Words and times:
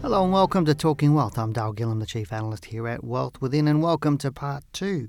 Hello 0.00 0.22
and 0.22 0.32
welcome 0.32 0.64
to 0.64 0.76
Talking 0.76 1.12
Wealth. 1.12 1.36
I'm 1.36 1.52
Dale 1.52 1.74
Gillham, 1.74 1.98
the 1.98 2.06
Chief 2.06 2.32
Analyst 2.32 2.66
here 2.66 2.86
at 2.86 3.02
Wealth 3.02 3.40
Within, 3.40 3.66
and 3.66 3.82
welcome 3.82 4.16
to 4.18 4.30
part 4.30 4.62
two 4.72 5.08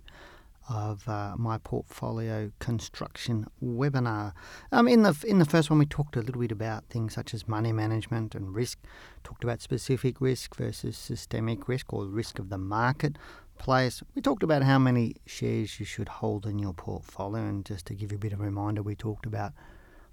of 0.68 1.08
uh, 1.08 1.36
my 1.38 1.60
portfolio 1.60 2.52
construction 2.58 3.46
webinar. 3.64 4.34
Um, 4.72 4.88
in 4.88 5.04
the 5.04 5.16
in 5.28 5.38
the 5.38 5.46
first 5.46 5.70
one, 5.70 5.78
we 5.78 5.86
talked 5.86 6.16
a 6.16 6.22
little 6.22 6.42
bit 6.42 6.52
about 6.52 6.86
things 6.86 7.14
such 7.14 7.36
as 7.36 7.48
money 7.48 7.72
management 7.72 8.34
and 8.34 8.56
risk. 8.56 8.80
Talked 9.24 9.44
about 9.44 9.62
specific 9.62 10.20
risk 10.20 10.56
versus 10.56 10.98
systemic 10.98 11.68
risk 11.68 11.94
or 11.94 12.06
risk 12.06 12.40
of 12.40 12.50
the 12.50 12.58
marketplace. 12.58 14.02
We 14.16 14.24
talked 14.24 14.44
about 14.44 14.64
how 14.64 14.80
many 14.80 15.18
shares 15.28 15.80
you 15.80 15.86
should 15.86 16.10
hold 16.10 16.48
in 16.48 16.58
your 16.58 16.74
portfolio, 16.74 17.44
and 17.44 17.64
just 17.64 17.86
to 17.86 17.94
give 17.94 18.12
you 18.12 18.18
a 18.18 18.20
bit 18.20 18.34
of 18.34 18.42
a 18.42 18.44
reminder, 18.44 18.82
we 18.82 18.96
talked 18.96 19.28
about 19.28 19.54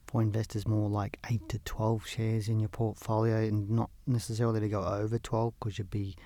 for 0.06 0.22
investors 0.22 0.66
more 0.66 0.88
like 0.88 1.18
eight 1.30 1.48
to 1.48 1.58
twelve 1.60 2.06
shares 2.06 2.48
in 2.48 2.60
your 2.60 2.68
portfolio, 2.68 3.38
and 3.38 3.70
not 3.70 3.90
necessarily 4.06 4.60
to 4.60 4.68
go 4.68 4.84
over 4.84 5.18
twelve 5.18 5.54
because 5.58 5.78
you'd 5.78 5.90
be 5.90 6.16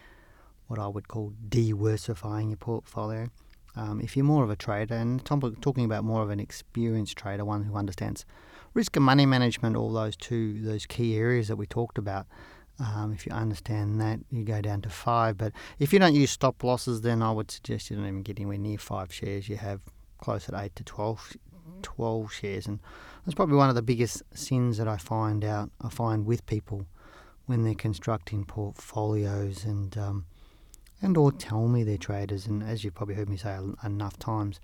what 0.67 0.79
I 0.79 0.87
would 0.87 1.09
call 1.09 1.33
diversifying 1.49 2.51
your 2.51 2.57
portfolio. 2.57 3.29
Um, 3.77 4.01
if 4.01 4.17
you're 4.17 4.25
more 4.25 4.45
of 4.45 4.51
a 4.51 4.57
trader, 4.57 4.95
and 4.95 5.25
talking 5.25 5.85
about 5.85 6.05
more 6.05 6.23
of 6.23 6.31
an 6.31 6.41
experienced 6.41 7.17
trader, 7.17 7.45
one 7.45 7.65
who 7.65 7.77
understands 7.77 8.25
risk 8.75 8.97
and 8.97 9.05
money 9.05 9.27
management, 9.27 9.77
all 9.77 9.93
those 9.93 10.17
two 10.17 10.61
those 10.63 10.87
key 10.87 11.17
areas 11.17 11.49
that 11.49 11.57
we 11.57 11.67
talked 11.67 11.99
about. 11.99 12.27
Um, 12.79 13.13
if 13.13 13.27
you 13.27 13.33
understand 13.33 14.01
that, 14.01 14.21
you 14.31 14.43
go 14.43 14.63
down 14.63 14.81
to 14.83 14.89
five. 14.89 15.37
But 15.37 15.53
if 15.79 15.93
you 15.93 15.99
don't 15.99 16.15
use 16.15 16.31
stop 16.31 16.65
losses, 16.65 17.03
then 17.03 17.23
I 17.23 17.31
would 17.31 17.51
suggest 17.51 17.91
you 17.91 17.97
don't 17.97 18.07
even 18.07 18.23
get 18.23 18.39
anywhere 18.39 18.57
near 18.57 18.79
five 18.79 19.13
shares. 19.13 19.51
You 19.51 19.57
have 19.57 19.81
closer 20.19 20.53
to 20.53 20.61
eight 20.61 20.75
to 20.77 20.85
12, 20.85 21.37
12 21.83 22.33
shares, 22.33 22.67
and 22.67 22.81
that's 23.25 23.35
probably 23.35 23.57
one 23.57 23.69
of 23.69 23.75
the 23.75 23.83
biggest 23.83 24.23
sins 24.35 24.79
that 24.79 24.89
I 24.89 24.97
find 24.97 25.45
out. 25.45 25.71
I 25.81 25.89
find 25.89 26.27
with 26.27 26.47
people 26.47 26.87
when 27.47 27.65
they're 27.65 27.75
constructing 27.75 28.45
portfolios 28.45 29.65
and 29.65 29.97
um, 29.99 30.25
and 31.03 31.17
or 31.17 31.33
tell 31.33 31.67
me 31.69 31.83
they're 31.83 31.97
traders. 31.97 32.47
And 32.47 32.63
as 32.63 32.85
you've 32.85 32.95
probably 32.95 33.15
heard 33.15 33.29
me 33.29 33.37
say 33.37 33.59
enough 33.85 34.19
times, 34.19 34.61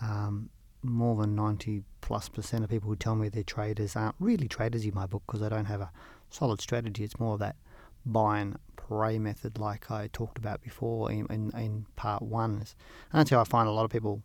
um, 0.00 0.50
more 0.82 1.16
than 1.16 1.34
90 1.34 1.84
plus 2.00 2.28
percent 2.28 2.64
of 2.64 2.70
people 2.70 2.88
who 2.88 2.96
tell 2.96 3.14
me 3.14 3.28
they're 3.28 3.42
traders 3.42 3.96
aren't 3.96 4.16
really 4.18 4.48
traders 4.48 4.84
in 4.84 4.94
my 4.94 5.06
book 5.06 5.22
because 5.26 5.40
they 5.40 5.48
don't 5.48 5.66
have 5.66 5.80
a 5.80 5.90
solid 6.30 6.60
strategy. 6.60 7.04
It's 7.04 7.18
more 7.18 7.34
of 7.34 7.40
that 7.40 7.56
buy 8.04 8.40
and 8.40 8.56
pray 8.76 9.18
method, 9.18 9.58
like 9.58 9.90
I 9.90 10.08
talked 10.12 10.38
about 10.38 10.60
before 10.60 11.10
in, 11.10 11.26
in, 11.26 11.50
in 11.56 11.86
part 11.96 12.22
one. 12.22 12.54
And 12.54 12.66
that's 13.12 13.30
how 13.30 13.40
I 13.40 13.44
find 13.44 13.68
a 13.68 13.72
lot 13.72 13.84
of 13.84 13.90
people 13.90 14.22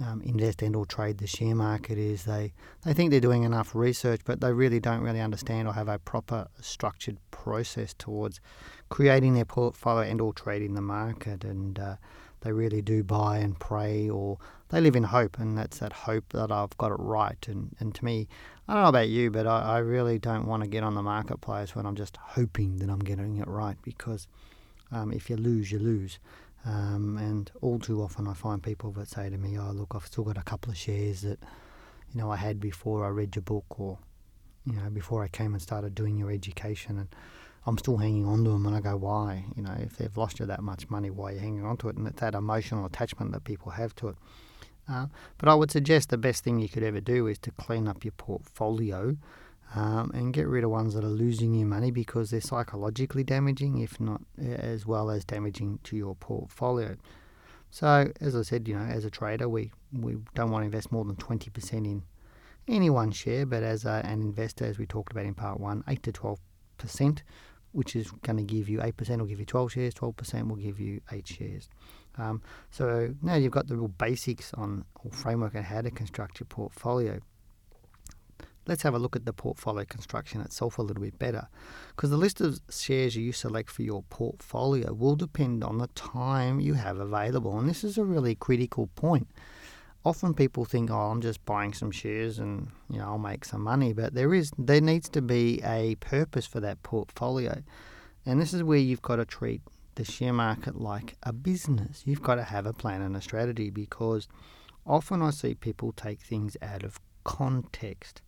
um, 0.00 0.20
invest 0.22 0.62
and 0.62 0.74
or 0.74 0.86
trade 0.86 1.18
the 1.18 1.26
share 1.26 1.54
market 1.54 1.98
is 1.98 2.24
they, 2.24 2.52
they 2.84 2.92
think 2.92 3.10
they're 3.10 3.20
doing 3.20 3.44
enough 3.44 3.74
research, 3.74 4.20
but 4.24 4.40
they 4.40 4.52
really 4.52 4.80
don't 4.80 5.02
really 5.02 5.20
understand 5.20 5.68
or 5.68 5.74
have 5.74 5.88
a 5.88 5.98
proper 5.98 6.48
structured 6.60 7.18
process 7.30 7.94
towards 7.94 8.40
creating 8.88 9.34
their 9.34 9.44
portfolio 9.44 10.08
and 10.08 10.20
or 10.20 10.32
trading 10.32 10.74
the 10.74 10.80
market. 10.80 11.44
And 11.44 11.78
uh, 11.78 11.96
they 12.40 12.52
really 12.52 12.82
do 12.82 13.02
buy 13.04 13.38
and 13.38 13.58
pray 13.58 14.08
or 14.08 14.38
they 14.70 14.80
live 14.80 14.96
in 14.96 15.04
hope, 15.04 15.38
and 15.38 15.56
that's 15.56 15.78
that 15.78 15.92
hope 15.92 16.32
that 16.32 16.50
I've 16.50 16.76
got 16.78 16.90
it 16.90 16.98
right. 16.98 17.38
And, 17.46 17.76
and 17.78 17.94
to 17.94 18.04
me, 18.04 18.26
I 18.66 18.74
don't 18.74 18.82
know 18.82 18.88
about 18.88 19.08
you, 19.08 19.30
but 19.30 19.46
I, 19.46 19.60
I 19.60 19.78
really 19.78 20.18
don't 20.18 20.46
want 20.46 20.64
to 20.64 20.68
get 20.68 20.82
on 20.82 20.94
the 20.94 21.02
marketplace 21.02 21.76
when 21.76 21.86
I'm 21.86 21.94
just 21.94 22.16
hoping 22.16 22.78
that 22.78 22.90
I'm 22.90 22.98
getting 22.98 23.36
it 23.36 23.46
right 23.46 23.76
because 23.82 24.26
um, 24.90 25.12
if 25.12 25.30
you 25.30 25.36
lose, 25.36 25.70
you 25.70 25.78
lose. 25.78 26.18
Um, 26.64 27.18
and 27.18 27.50
all 27.60 27.78
too 27.78 28.02
often, 28.02 28.26
I 28.26 28.34
find 28.34 28.62
people 28.62 28.90
that 28.92 29.08
say 29.08 29.28
to 29.28 29.36
me, 29.36 29.58
"Oh, 29.58 29.70
look, 29.72 29.94
I've 29.94 30.06
still 30.06 30.24
got 30.24 30.38
a 30.38 30.42
couple 30.42 30.70
of 30.70 30.78
shares 30.78 31.20
that, 31.22 31.38
you 32.12 32.20
know, 32.20 32.30
I 32.30 32.36
had 32.36 32.58
before 32.58 33.04
I 33.04 33.08
read 33.08 33.36
your 33.36 33.42
book, 33.42 33.78
or, 33.78 33.98
you 34.64 34.72
know, 34.74 34.88
before 34.90 35.22
I 35.22 35.28
came 35.28 35.52
and 35.52 35.62
started 35.62 35.94
doing 35.94 36.16
your 36.16 36.30
education, 36.30 36.98
and 36.98 37.08
I'm 37.66 37.76
still 37.78 37.98
hanging 37.98 38.26
on 38.26 38.44
to 38.44 38.50
them." 38.50 38.66
And 38.66 38.74
I 38.74 38.80
go, 38.80 38.96
"Why? 38.96 39.44
You 39.54 39.62
know, 39.62 39.76
if 39.78 39.96
they've 39.96 40.16
lost 40.16 40.38
you 40.38 40.46
that 40.46 40.62
much 40.62 40.88
money, 40.88 41.10
why 41.10 41.30
are 41.30 41.34
you 41.34 41.40
hanging 41.40 41.64
on 41.66 41.76
to 41.78 41.88
it?" 41.90 41.96
And 41.96 42.06
it's 42.06 42.20
that 42.20 42.34
emotional 42.34 42.86
attachment 42.86 43.32
that 43.32 43.44
people 43.44 43.72
have 43.72 43.94
to 43.96 44.08
it. 44.08 44.16
Uh, 44.88 45.06
but 45.38 45.48
I 45.48 45.54
would 45.54 45.70
suggest 45.70 46.10
the 46.10 46.18
best 46.18 46.44
thing 46.44 46.58
you 46.58 46.68
could 46.68 46.82
ever 46.82 47.00
do 47.00 47.26
is 47.26 47.38
to 47.40 47.50
clean 47.52 47.88
up 47.88 48.04
your 48.04 48.12
portfolio 48.12 49.16
um, 49.74 50.10
and 50.14 50.32
get 50.32 50.46
rid 50.46 50.64
of 50.64 50.70
ones 50.70 50.94
that 50.94 51.04
are 51.04 51.08
losing 51.08 51.54
you 51.54 51.66
money 51.66 51.90
because 51.90 52.30
they're 52.30 52.40
psychologically 52.40 53.24
damaging, 53.24 53.78
if 53.78 54.00
not 54.00 54.20
as 54.38 54.86
well 54.86 55.10
as 55.10 55.24
damaging 55.24 55.80
to 55.84 55.96
your 55.96 56.14
portfolio. 56.14 56.96
So, 57.70 58.12
as 58.20 58.36
I 58.36 58.42
said, 58.42 58.68
you 58.68 58.76
know, 58.76 58.84
as 58.84 59.04
a 59.04 59.10
trader, 59.10 59.48
we, 59.48 59.72
we 59.92 60.16
don't 60.34 60.52
want 60.52 60.62
to 60.62 60.66
invest 60.66 60.92
more 60.92 61.04
than 61.04 61.16
20% 61.16 61.72
in 61.72 62.02
any 62.68 62.88
one 62.88 63.10
share, 63.10 63.46
but 63.46 63.62
as 63.64 63.84
a, 63.84 64.00
an 64.04 64.22
investor, 64.22 64.64
as 64.64 64.78
we 64.78 64.86
talked 64.86 65.12
about 65.12 65.24
in 65.24 65.34
part 65.34 65.58
one, 65.58 65.82
8 65.88 66.02
to 66.04 66.12
12%, 66.12 67.22
which 67.72 67.96
is 67.96 68.12
going 68.22 68.36
to 68.36 68.44
give 68.44 68.68
you 68.68 68.78
8% 68.78 69.18
will 69.18 69.26
give 69.26 69.40
you 69.40 69.44
12 69.44 69.72
shares, 69.72 69.94
12% 69.94 70.48
will 70.48 70.56
give 70.56 70.78
you 70.78 71.00
8 71.10 71.26
shares. 71.26 71.68
Um, 72.16 72.42
so 72.70 73.12
now 73.22 73.34
you've 73.34 73.50
got 73.50 73.66
the 73.66 73.74
real 73.74 73.88
basics 73.88 74.54
on 74.54 74.84
or 75.02 75.10
framework 75.10 75.56
on 75.56 75.64
how 75.64 75.80
to 75.80 75.90
construct 75.90 76.38
your 76.38 76.46
portfolio 76.46 77.20
let's 78.66 78.82
have 78.82 78.94
a 78.94 78.98
look 78.98 79.16
at 79.16 79.26
the 79.26 79.32
portfolio 79.32 79.84
construction 79.84 80.40
itself 80.40 80.78
a 80.78 80.82
little 80.82 81.02
bit 81.02 81.18
better. 81.18 81.48
Because 81.94 82.10
the 82.10 82.16
list 82.16 82.40
of 82.40 82.60
shares 82.70 83.16
you 83.16 83.32
select 83.32 83.70
for 83.70 83.82
your 83.82 84.02
portfolio 84.04 84.92
will 84.92 85.16
depend 85.16 85.62
on 85.62 85.78
the 85.78 85.88
time 85.88 86.60
you 86.60 86.74
have 86.74 86.98
available. 86.98 87.58
And 87.58 87.68
this 87.68 87.84
is 87.84 87.98
a 87.98 88.04
really 88.04 88.34
critical 88.34 88.88
point. 88.88 89.28
Often 90.04 90.34
people 90.34 90.64
think, 90.64 90.90
oh, 90.90 91.10
I'm 91.10 91.20
just 91.20 91.44
buying 91.46 91.72
some 91.72 91.90
shares 91.90 92.38
and 92.38 92.68
you 92.90 92.98
know 92.98 93.06
I'll 93.06 93.18
make 93.18 93.44
some 93.44 93.62
money, 93.62 93.94
but 93.94 94.14
there 94.14 94.34
is 94.34 94.52
there 94.58 94.82
needs 94.82 95.08
to 95.10 95.22
be 95.22 95.62
a 95.64 95.94
purpose 95.96 96.46
for 96.46 96.60
that 96.60 96.82
portfolio. 96.82 97.62
And 98.26 98.40
this 98.40 98.52
is 98.52 98.62
where 98.62 98.78
you've 98.78 99.02
got 99.02 99.16
to 99.16 99.24
treat 99.24 99.62
the 99.94 100.04
share 100.04 100.32
market 100.32 100.76
like 100.76 101.16
a 101.22 101.32
business. 101.32 102.02
You've 102.04 102.22
got 102.22 102.34
to 102.36 102.42
have 102.42 102.66
a 102.66 102.72
plan 102.72 103.00
and 103.00 103.16
a 103.16 103.20
strategy 103.20 103.70
because 103.70 104.28
often 104.86 105.22
I 105.22 105.30
see 105.30 105.54
people 105.54 105.92
take 105.92 106.20
things 106.20 106.56
out 106.60 106.82
of 106.82 106.98
context. 107.24 108.22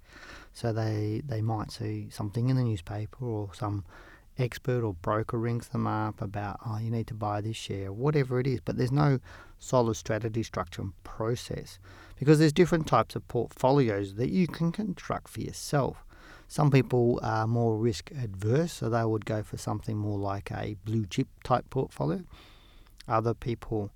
So 0.52 0.72
they 0.72 1.22
they 1.24 1.42
might 1.42 1.70
see 1.70 2.08
something 2.10 2.48
in 2.48 2.56
the 2.56 2.64
newspaper 2.64 3.24
or 3.24 3.50
some 3.54 3.84
expert 4.38 4.84
or 4.84 4.94
broker 4.94 5.38
rings 5.38 5.68
them 5.68 5.86
up 5.86 6.20
about 6.20 6.58
oh 6.66 6.78
you 6.78 6.90
need 6.90 7.06
to 7.06 7.14
buy 7.14 7.40
this 7.40 7.56
share 7.56 7.92
whatever 7.92 8.40
it 8.40 8.46
is. 8.46 8.60
But 8.60 8.76
there's 8.76 8.92
no 8.92 9.20
solid 9.58 9.94
strategy 9.94 10.42
structure 10.42 10.82
and 10.82 11.04
process 11.04 11.78
because 12.18 12.38
there's 12.38 12.52
different 12.52 12.86
types 12.86 13.16
of 13.16 13.26
portfolios 13.28 14.14
that 14.14 14.30
you 14.30 14.46
can 14.46 14.72
construct 14.72 15.28
for 15.28 15.40
yourself. 15.40 16.04
Some 16.48 16.70
people 16.70 17.18
are 17.22 17.46
more 17.46 17.76
risk 17.76 18.10
adverse 18.12 18.72
so 18.72 18.88
they 18.88 19.04
would 19.04 19.26
go 19.26 19.42
for 19.42 19.56
something 19.56 19.96
more 19.96 20.18
like 20.18 20.50
a 20.50 20.76
blue 20.84 21.06
chip 21.06 21.28
type 21.42 21.68
portfolio. 21.70 22.22
Other 23.08 23.34
people 23.34 23.90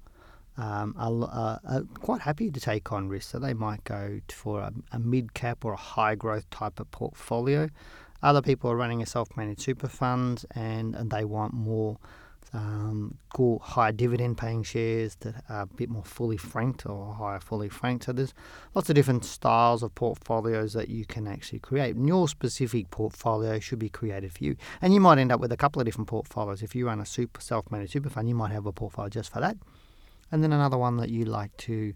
um, 0.61 0.95
are, 0.99 1.59
are, 1.65 1.83
quite 2.01 2.21
happy 2.21 2.51
to 2.51 2.61
take 2.61 2.93
on 2.93 3.09
risk. 3.09 3.31
So 3.31 3.39
they 3.39 3.55
might 3.55 3.83
go 3.85 4.21
for 4.29 4.61
a, 4.61 4.73
a 4.93 4.99
mid 4.99 5.33
cap 5.33 5.65
or 5.65 5.73
a 5.73 5.79
high 5.79 6.15
growth 6.15 6.49
type 6.51 6.79
of 6.79 6.91
portfolio. 6.91 7.71
Other 8.23 8.43
people 8.43 8.71
are 8.71 8.77
running 8.77 9.03
a 9.03 9.07
self 9.07 9.35
managed 9.37 9.63
super 9.63 9.89
fund 9.89 10.45
and, 10.55 10.95
and 10.95 11.11
they 11.11 11.25
want 11.25 11.55
more 11.55 11.97
um, 12.53 13.17
cool 13.33 13.61
high 13.61 13.93
dividend 13.93 14.37
paying 14.37 14.63
shares 14.63 15.15
that 15.21 15.37
are 15.49 15.63
a 15.63 15.67
bit 15.67 15.89
more 15.89 16.05
fully 16.05 16.37
franked 16.37 16.85
or 16.85 17.15
higher 17.15 17.41
fully 17.41 17.71
franked. 17.71 18.05
So 18.05 18.13
there's 18.13 18.35
lots 18.75 18.91
of 18.91 18.97
different 18.97 19.25
styles 19.25 19.83
of 19.83 19.95
portfolios 19.95 20.75
that 20.75 20.91
you 20.91 21.07
can 21.07 21.27
actually 21.27 21.61
create. 21.61 21.97
And 21.97 22.07
your 22.07 22.29
specific 22.29 22.91
portfolio 22.91 23.61
should 23.61 23.79
be 23.79 23.89
created 23.89 24.35
for 24.35 24.45
you. 24.45 24.57
And 24.83 24.93
you 24.93 25.01
might 25.01 25.17
end 25.17 25.33
up 25.33 25.41
with 25.41 25.53
a 25.53 25.57
couple 25.57 25.81
of 25.81 25.87
different 25.87 26.09
portfolios. 26.09 26.63
If 26.63 26.75
you 26.75 26.87
run 26.87 27.01
a 27.01 27.07
super 27.07 27.41
self 27.41 27.71
managed 27.71 27.93
super 27.93 28.11
fund, 28.11 28.29
you 28.29 28.35
might 28.35 28.53
have 28.53 28.67
a 28.67 28.73
portfolio 28.73 29.09
just 29.09 29.33
for 29.33 29.41
that 29.41 29.57
and 30.31 30.43
then 30.43 30.53
another 30.53 30.79
one 30.79 30.97
that 30.99 31.11
you 31.11 31.25
like 31.25 31.57
to 31.59 31.95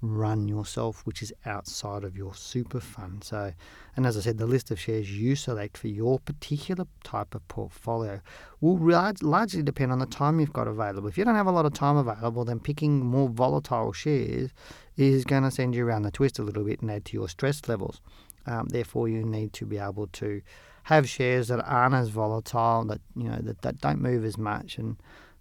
run 0.00 0.46
yourself, 0.46 1.04
which 1.04 1.22
is 1.22 1.32
outside 1.44 2.04
of 2.04 2.16
your 2.16 2.34
super 2.34 2.80
fund. 2.80 3.24
So, 3.24 3.52
and 3.96 4.06
as 4.06 4.16
I 4.16 4.20
said, 4.20 4.38
the 4.38 4.46
list 4.46 4.70
of 4.70 4.78
shares 4.78 5.10
you 5.10 5.34
select 5.34 5.76
for 5.76 5.88
your 5.88 6.20
particular 6.20 6.86
type 7.02 7.34
of 7.34 7.46
portfolio 7.48 8.20
will 8.60 8.78
largely 9.22 9.62
depend 9.62 9.90
on 9.90 9.98
the 9.98 10.06
time 10.06 10.38
you've 10.38 10.52
got 10.52 10.68
available. 10.68 11.08
If 11.08 11.18
you 11.18 11.24
don't 11.24 11.34
have 11.34 11.46
a 11.46 11.52
lot 11.52 11.66
of 11.66 11.74
time 11.74 11.96
available, 11.96 12.44
then 12.44 12.60
picking 12.60 13.04
more 13.04 13.28
volatile 13.28 13.92
shares 13.92 14.50
is 14.96 15.24
going 15.24 15.42
to 15.42 15.50
send 15.50 15.74
you 15.74 15.84
around 15.84 16.02
the 16.02 16.10
twist 16.10 16.38
a 16.38 16.42
little 16.42 16.64
bit 16.64 16.80
and 16.80 16.90
add 16.90 17.04
to 17.06 17.14
your 17.14 17.28
stress 17.28 17.66
levels. 17.68 18.00
Um, 18.46 18.68
therefore, 18.68 19.08
you 19.08 19.24
need 19.24 19.52
to 19.54 19.66
be 19.66 19.78
able 19.78 20.06
to 20.06 20.42
have 20.84 21.08
shares 21.08 21.48
that 21.48 21.62
aren't 21.66 21.94
as 21.94 22.08
volatile, 22.08 22.84
that 22.86 23.00
you 23.14 23.28
know 23.28 23.38
that, 23.42 23.60
that 23.62 23.80
don't 23.80 24.00
move 24.00 24.24
as 24.24 24.38
much, 24.38 24.78
and 24.78 24.96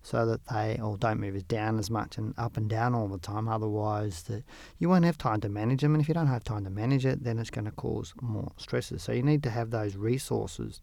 so 0.08 0.26
that 0.26 0.40
they 0.48 0.80
or 0.82 0.96
don't 0.98 1.20
move 1.20 1.36
as 1.36 1.44
down 1.44 1.78
as 1.78 1.90
much 1.90 2.18
and 2.18 2.34
up 2.38 2.56
and 2.56 2.70
down 2.70 2.96
all 2.96 3.10
the 3.10 3.18
time. 3.18 3.50
Otherwise, 3.50 4.24
the, 4.24 4.42
you 4.80 4.88
won't 4.88 5.04
have 5.04 5.18
time 5.18 5.42
to 5.42 5.50
manage 5.50 5.82
them, 5.82 5.94
and 5.94 6.02
if 6.02 6.08
you 6.08 6.14
don't 6.14 6.28
have 6.28 6.46
time 6.46 6.64
to 6.64 6.70
manage 6.70 7.06
it, 7.06 7.26
then 7.26 7.38
it's 7.38 7.50
going 7.50 7.66
to 7.66 7.72
cause 7.72 8.14
more 8.22 8.50
stresses. 8.56 9.04
So 9.04 9.12
you 9.12 9.22
need 9.22 9.44
to 9.44 9.50
have 9.50 9.70
those 9.70 9.98
resources 9.98 10.82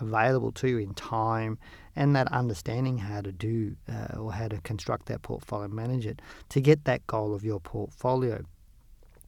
available 0.00 0.52
to 0.52 0.68
you 0.68 0.76
in 0.76 0.92
time 0.92 1.58
and 1.96 2.14
that 2.14 2.30
understanding 2.30 2.98
how 2.98 3.22
to 3.22 3.32
do 3.32 3.74
uh, 3.90 4.18
or 4.18 4.34
how 4.34 4.48
to 4.48 4.60
construct 4.60 5.06
that 5.06 5.22
portfolio 5.22 5.68
manage 5.68 6.04
it 6.04 6.20
to 6.50 6.60
get 6.60 6.84
that 6.84 7.06
goal 7.06 7.34
of 7.34 7.42
your 7.42 7.58
portfolio. 7.58 8.44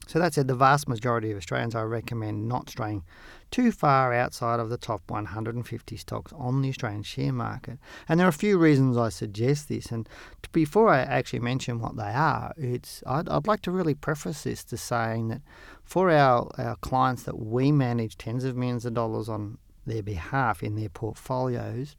So 0.07 0.19
that 0.19 0.35
said, 0.35 0.49
the 0.49 0.55
vast 0.55 0.87
majority 0.87 1.31
of 1.31 1.39
Australians 1.39 1.75
I 1.75 1.83
recommend 1.83 2.47
not 2.47 2.69
straying 2.69 3.05
too 3.51 3.73
far 3.73 4.13
outside 4.13 4.61
of 4.61 4.69
the 4.69 4.77
top 4.77 5.03
150 5.09 5.97
stocks 5.97 6.33
on 6.37 6.63
the 6.63 6.69
Australian 6.69 7.03
share 7.03 7.33
market. 7.33 7.79
And 8.09 8.19
there 8.19 8.27
are 8.27 8.31
a 8.31 8.33
few 8.33 8.59
reasons 8.59 8.97
I 8.97 9.09
suggest 9.09 9.69
this. 9.69 9.87
And 9.87 10.09
before 10.53 10.89
I 10.91 11.01
actually 11.01 11.41
mention 11.41 11.81
what 11.81 11.97
they 11.97 12.11
are, 12.11 12.53
it's 12.57 13.03
I'd, 13.07 13.29
I'd 13.29 13.47
like 13.47 13.63
to 13.63 13.71
really 13.71 13.95
preface 13.95 14.43
this 14.43 14.65
to 14.65 14.77
saying 14.77 15.29
that 15.29 15.43
for 15.83 16.11
our, 16.11 16.51
our 16.59 16.77
clients 16.77 17.23
that 17.25 17.39
we 17.39 17.73
manage 17.73 18.19
tens 18.19 18.45
of 18.45 18.57
millions 18.57 18.85
of 18.85 18.95
dollars 18.95 19.29
on 19.29 19.59
their 19.87 20.03
behalf 20.03 20.63
in 20.63 20.77
their 20.77 20.91
portfolios, 20.91 21.97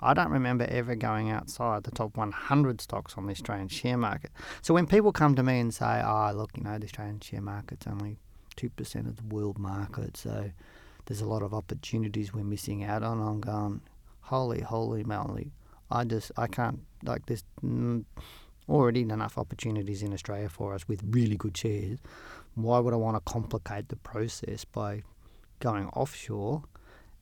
I 0.00 0.12
don't 0.12 0.30
remember 0.30 0.66
ever 0.68 0.94
going 0.94 1.30
outside 1.30 1.84
the 1.84 1.90
top 1.90 2.16
100 2.16 2.80
stocks 2.80 3.14
on 3.16 3.26
the 3.26 3.32
Australian 3.32 3.68
share 3.68 3.96
market. 3.96 4.30
So 4.60 4.74
when 4.74 4.86
people 4.86 5.12
come 5.12 5.34
to 5.34 5.42
me 5.42 5.60
and 5.60 5.72
say, 5.72 6.02
oh, 6.04 6.32
look, 6.34 6.50
you 6.56 6.62
know, 6.62 6.78
the 6.78 6.84
Australian 6.84 7.20
share 7.20 7.40
market's 7.40 7.86
only 7.86 8.18
2% 8.56 9.08
of 9.08 9.16
the 9.16 9.34
world 9.34 9.58
market, 9.58 10.16
so 10.16 10.50
there's 11.06 11.20
a 11.20 11.26
lot 11.26 11.42
of 11.42 11.52
opportunities 11.52 12.32
we're 12.32 12.44
missing 12.44 12.84
out 12.84 13.02
on, 13.02 13.20
I'm 13.20 13.40
going, 13.40 13.80
holy, 14.20 14.60
holy 14.60 15.04
moly. 15.04 15.52
I 15.90 16.04
just, 16.04 16.32
I 16.36 16.46
can't, 16.46 16.80
like, 17.02 17.26
there's 17.26 17.44
already 18.68 19.02
enough 19.02 19.36
opportunities 19.36 20.02
in 20.02 20.12
Australia 20.12 20.48
for 20.48 20.74
us 20.74 20.88
with 20.88 21.02
really 21.08 21.36
good 21.36 21.56
shares. 21.56 21.98
Why 22.54 22.78
would 22.78 22.94
I 22.94 22.96
want 22.96 23.16
to 23.16 23.32
complicate 23.32 23.88
the 23.88 23.96
process 23.96 24.64
by 24.64 25.02
going 25.60 25.88
offshore 25.88 26.62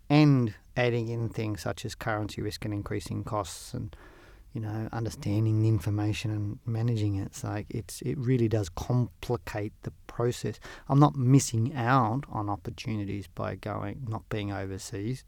and 0.09 0.55
adding 0.77 1.09
in 1.09 1.29
things 1.29 1.63
such 1.63 1.85
as 1.85 1.95
currency 1.95 2.43
risk 2.43 2.65
and 2.65 2.73
increasing 2.75 3.25
costs 3.25 3.75
and 3.75 3.95
you 4.53 4.61
know 4.61 4.89
understanding 4.93 5.63
the 5.63 5.69
information 5.69 6.31
and 6.31 6.59
managing 6.67 7.17
it. 7.17 7.27
It's 7.27 7.45
like 7.45 7.67
it's 7.69 8.03
it 8.03 8.19
really 8.19 8.49
does 8.49 8.69
complicate 8.69 9.73
the 9.83 9.93
process. 10.07 10.61
I'm 10.89 10.99
not 10.99 11.17
missing 11.17 11.75
out 11.75 12.25
on 12.31 12.49
opportunities 12.49 13.27
by 13.27 13.57
going 13.57 14.07
not 14.09 14.29
being 14.29 14.53
overseas. 14.53 15.25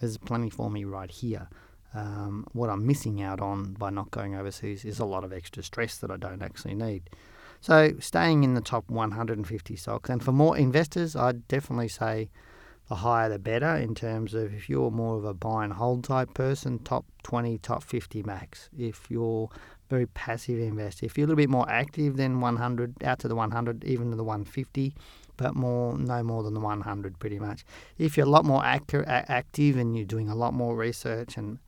There's 0.00 0.18
plenty 0.18 0.50
for 0.50 0.70
me 0.70 0.84
right 0.84 1.10
here. 1.10 1.48
Um, 1.94 2.46
what 2.52 2.68
I'm 2.68 2.86
missing 2.86 3.22
out 3.22 3.40
on 3.40 3.72
by 3.72 3.90
not 3.90 4.10
going 4.10 4.34
overseas 4.34 4.84
is 4.84 4.98
a 4.98 5.04
lot 5.04 5.24
of 5.24 5.32
extra 5.32 5.62
stress 5.62 5.96
that 5.98 6.10
I 6.10 6.16
don't 6.16 6.42
actually 6.42 6.74
need. 6.74 7.08
So 7.60 7.94
staying 7.98 8.44
in 8.44 8.54
the 8.54 8.60
top 8.60 8.88
150 8.88 9.76
stocks, 9.76 10.10
and 10.10 10.22
for 10.22 10.32
more 10.32 10.56
investors, 10.56 11.16
I'd 11.16 11.48
definitely 11.48 11.88
say 11.88 12.30
the 12.88 12.96
higher 12.96 13.28
the 13.28 13.38
better 13.38 13.76
in 13.76 13.94
terms 13.94 14.34
of 14.34 14.54
if 14.54 14.68
you're 14.68 14.90
more 14.90 15.16
of 15.18 15.24
a 15.24 15.34
buy 15.34 15.64
and 15.64 15.74
hold 15.74 16.04
type 16.04 16.32
person, 16.34 16.78
top 16.80 17.04
20, 17.22 17.58
top 17.58 17.82
50 17.82 18.22
max. 18.22 18.70
If 18.76 19.10
you're 19.10 19.50
very 19.90 20.06
passive 20.06 20.58
investor, 20.58 21.06
if 21.06 21.16
you're 21.16 21.26
a 21.26 21.28
little 21.28 21.36
bit 21.36 21.50
more 21.50 21.68
active 21.68 22.16
than 22.16 22.40
100, 22.40 23.04
out 23.04 23.18
to 23.20 23.28
the 23.28 23.34
100, 23.34 23.84
even 23.84 24.10
to 24.10 24.16
the 24.16 24.24
150, 24.24 24.94
but 25.36 25.54
more, 25.54 25.96
no 25.96 26.22
more 26.22 26.42
than 26.42 26.54
the 26.54 26.60
100 26.60 27.18
pretty 27.18 27.38
much. 27.38 27.64
If 27.98 28.16
you're 28.16 28.26
a 28.26 28.30
lot 28.30 28.44
more 28.44 28.62
ac- 28.64 29.04
active 29.06 29.76
and 29.76 29.94
you're 29.94 30.06
doing 30.06 30.28
a 30.28 30.34
lot 30.34 30.54
more 30.54 30.74
research 30.74 31.36
and 31.36 31.58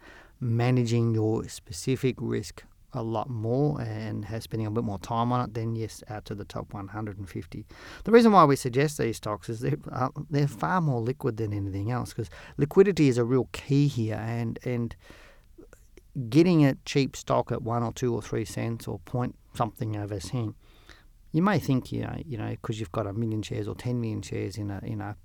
managing 0.41 1.15
your 1.15 1.47
specific 1.49 2.17
risk 2.19 2.65
a 2.93 3.03
lot 3.03 3.29
more 3.31 3.81
and 3.81 4.25
has 4.25 4.45
spending 4.45 4.67
a 4.67 4.71
bit 4.71 4.85
more 4.85 4.99
time 4.99 5.33
on 5.33 5.41
it, 5.43 5.55
then 5.55 5.77
yes, 5.77 6.03
out 6.09 6.25
to 6.27 6.35
the 6.35 6.45
top 6.45 6.73
150. 6.73 7.67
The 8.05 8.11
reason 8.11 8.33
why 8.33 8.45
we 8.45 8.57
suggest 8.57 8.99
these 8.99 9.17
stocks 9.17 9.49
is 9.49 9.61
they're, 9.61 9.79
uh, 9.93 10.09
they're 10.29 10.49
far 10.49 10.81
more 10.81 11.01
liquid 11.01 11.37
than 11.37 11.53
anything 11.53 11.91
else 11.91 12.11
because 12.11 12.31
liquidity 12.57 13.09
is 13.09 13.19
a 13.19 13.25
real 13.25 13.49
key 13.53 13.89
here 13.89 14.17
and 14.17 14.59
and 14.65 14.97
getting 16.29 16.65
a 16.65 16.75
cheap 16.85 17.17
stock 17.17 17.53
at 17.53 17.63
one 17.63 17.83
or 17.83 17.93
two 17.93 18.13
or 18.13 18.21
three 18.21 18.45
cents 18.45 18.89
or 18.89 18.99
point 19.01 19.37
something 19.55 19.97
over 19.97 20.19
cent. 20.19 20.57
You 21.33 21.43
may 21.43 21.59
think 21.59 21.93
you 21.93 22.03
know 22.03 22.17
you 22.25 22.37
know 22.37 22.51
because 22.51 22.81
you've 22.81 22.93
got 22.93 23.07
a 23.07 23.13
million 23.13 23.43
shares 23.43 23.69
or 23.69 23.75
10 23.75 24.01
million 24.01 24.23
shares 24.23 24.57
in 24.57 24.71
a 24.71 24.81
in 24.83 25.01
a 25.01 25.17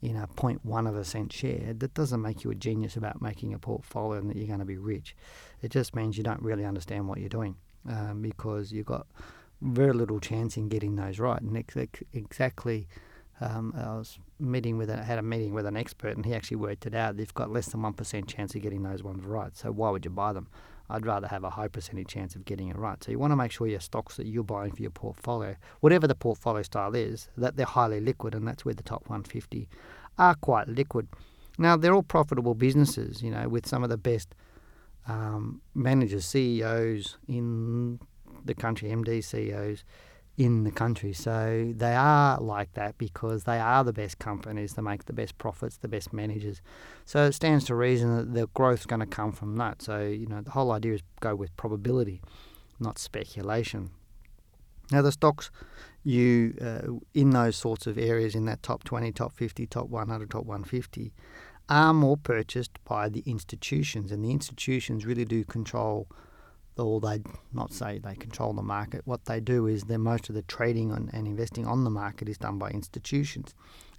in 0.00 0.16
a 0.16 0.26
0.1 0.26 0.88
of 0.88 0.96
a 0.96 1.04
cent 1.04 1.32
share, 1.32 1.74
that 1.74 1.94
doesn't 1.94 2.22
make 2.22 2.44
you 2.44 2.50
a 2.50 2.54
genius 2.54 2.96
about 2.96 3.20
making 3.20 3.52
a 3.52 3.58
portfolio 3.58 4.18
and 4.20 4.30
that 4.30 4.36
you're 4.36 4.46
going 4.46 4.58
to 4.60 4.64
be 4.64 4.78
rich. 4.78 5.16
It 5.62 5.70
just 5.70 5.96
means 5.96 6.16
you 6.16 6.24
don't 6.24 6.42
really 6.42 6.64
understand 6.64 7.08
what 7.08 7.18
you're 7.18 7.28
doing 7.28 7.56
um, 7.88 8.22
because 8.22 8.72
you've 8.72 8.86
got 8.86 9.06
very 9.60 9.92
little 9.92 10.20
chance 10.20 10.56
in 10.56 10.68
getting 10.68 10.96
those 10.96 11.18
right. 11.18 11.40
And 11.40 11.56
ex- 11.56 12.02
exactly, 12.12 12.86
um, 13.40 13.74
I 13.76 13.96
was 13.96 14.18
meeting 14.38 14.78
with 14.78 14.90
a, 14.90 15.02
had 15.02 15.18
a 15.18 15.22
meeting 15.22 15.52
with 15.52 15.66
an 15.66 15.76
expert, 15.76 16.16
and 16.16 16.24
he 16.24 16.34
actually 16.34 16.58
worked 16.58 16.86
it 16.86 16.94
out. 16.94 17.16
They've 17.16 17.34
got 17.34 17.50
less 17.50 17.66
than 17.66 17.82
one 17.82 17.92
percent 17.92 18.28
chance 18.28 18.54
of 18.54 18.62
getting 18.62 18.82
those 18.82 19.02
ones 19.02 19.24
right. 19.24 19.56
So 19.56 19.70
why 19.70 19.90
would 19.90 20.04
you 20.04 20.10
buy 20.10 20.32
them? 20.32 20.48
I'd 20.90 21.06
rather 21.06 21.28
have 21.28 21.44
a 21.44 21.50
high 21.50 21.68
percentage 21.68 22.08
chance 22.08 22.34
of 22.34 22.44
getting 22.44 22.68
it 22.68 22.76
right. 22.76 23.02
So 23.02 23.10
you 23.10 23.18
want 23.18 23.32
to 23.32 23.36
make 23.36 23.52
sure 23.52 23.66
your 23.66 23.80
stocks 23.80 24.16
that 24.16 24.26
you're 24.26 24.44
buying 24.44 24.72
for 24.72 24.82
your 24.82 24.90
portfolio, 24.90 25.56
whatever 25.80 26.06
the 26.06 26.14
portfolio 26.14 26.62
style 26.62 26.94
is, 26.94 27.28
that 27.36 27.56
they're 27.56 27.66
highly 27.66 28.00
liquid, 28.00 28.34
and 28.34 28.46
that's 28.46 28.64
where 28.64 28.74
the 28.74 28.82
top 28.82 29.02
150 29.08 29.68
are 30.18 30.34
quite 30.36 30.68
liquid. 30.68 31.08
Now 31.58 31.76
they're 31.76 31.94
all 31.94 32.02
profitable 32.02 32.54
businesses, 32.54 33.22
you 33.22 33.30
know, 33.30 33.48
with 33.48 33.66
some 33.66 33.82
of 33.82 33.90
the 33.90 33.98
best 33.98 34.34
um, 35.06 35.60
managers, 35.74 36.24
CEOs 36.26 37.16
in 37.26 37.98
the 38.44 38.54
country, 38.54 38.90
MD 38.90 39.22
CEOs 39.22 39.84
in 40.38 40.62
the 40.62 40.70
country. 40.70 41.12
So 41.12 41.72
they 41.76 41.94
are 41.94 42.40
like 42.40 42.72
that 42.74 42.96
because 42.96 43.42
they 43.42 43.58
are 43.58 43.82
the 43.82 43.92
best 43.92 44.20
companies 44.20 44.74
that 44.74 44.82
make 44.82 45.04
the 45.04 45.12
best 45.12 45.36
profits, 45.36 45.76
the 45.76 45.88
best 45.88 46.12
managers. 46.12 46.62
So 47.04 47.24
it 47.24 47.32
stands 47.32 47.64
to 47.64 47.74
reason 47.74 48.16
that 48.16 48.32
the 48.32 48.46
growth 48.54 48.80
is 48.80 48.86
going 48.86 49.00
to 49.00 49.06
come 49.06 49.32
from 49.32 49.56
that. 49.56 49.82
So, 49.82 50.06
you 50.06 50.26
know, 50.26 50.40
the 50.40 50.52
whole 50.52 50.70
idea 50.70 50.94
is 50.94 51.02
go 51.20 51.34
with 51.34 51.54
probability, 51.56 52.22
not 52.78 52.98
speculation. 52.98 53.90
Now, 54.92 55.02
the 55.02 55.12
stocks 55.12 55.50
you 56.04 56.54
uh, 56.62 56.92
in 57.12 57.30
those 57.30 57.56
sorts 57.56 57.86
of 57.88 57.98
areas 57.98 58.34
in 58.34 58.44
that 58.46 58.62
top 58.62 58.84
20, 58.84 59.10
top 59.12 59.32
50, 59.32 59.66
top 59.66 59.88
100, 59.88 60.30
top 60.30 60.46
150 60.46 61.12
are 61.68 61.92
more 61.92 62.16
purchased 62.16 62.82
by 62.84 63.08
the 63.08 63.22
institutions, 63.26 64.10
and 64.12 64.24
the 64.24 64.30
institutions 64.30 65.04
really 65.04 65.26
do 65.26 65.44
control 65.44 66.08
or 66.78 67.00
they 67.00 67.22
not 67.52 67.72
say 67.72 67.98
they 67.98 68.14
control 68.14 68.52
the 68.52 68.62
market. 68.62 69.02
What 69.04 69.24
they 69.24 69.40
do 69.40 69.66
is 69.66 69.84
that 69.84 69.98
most 69.98 70.28
of 70.28 70.34
the 70.34 70.42
trading 70.42 70.92
and, 70.92 71.10
and 71.12 71.26
investing 71.26 71.66
on 71.66 71.84
the 71.84 71.90
market 71.90 72.28
is 72.28 72.38
done 72.38 72.58
by 72.58 72.70
institutions, 72.70 73.54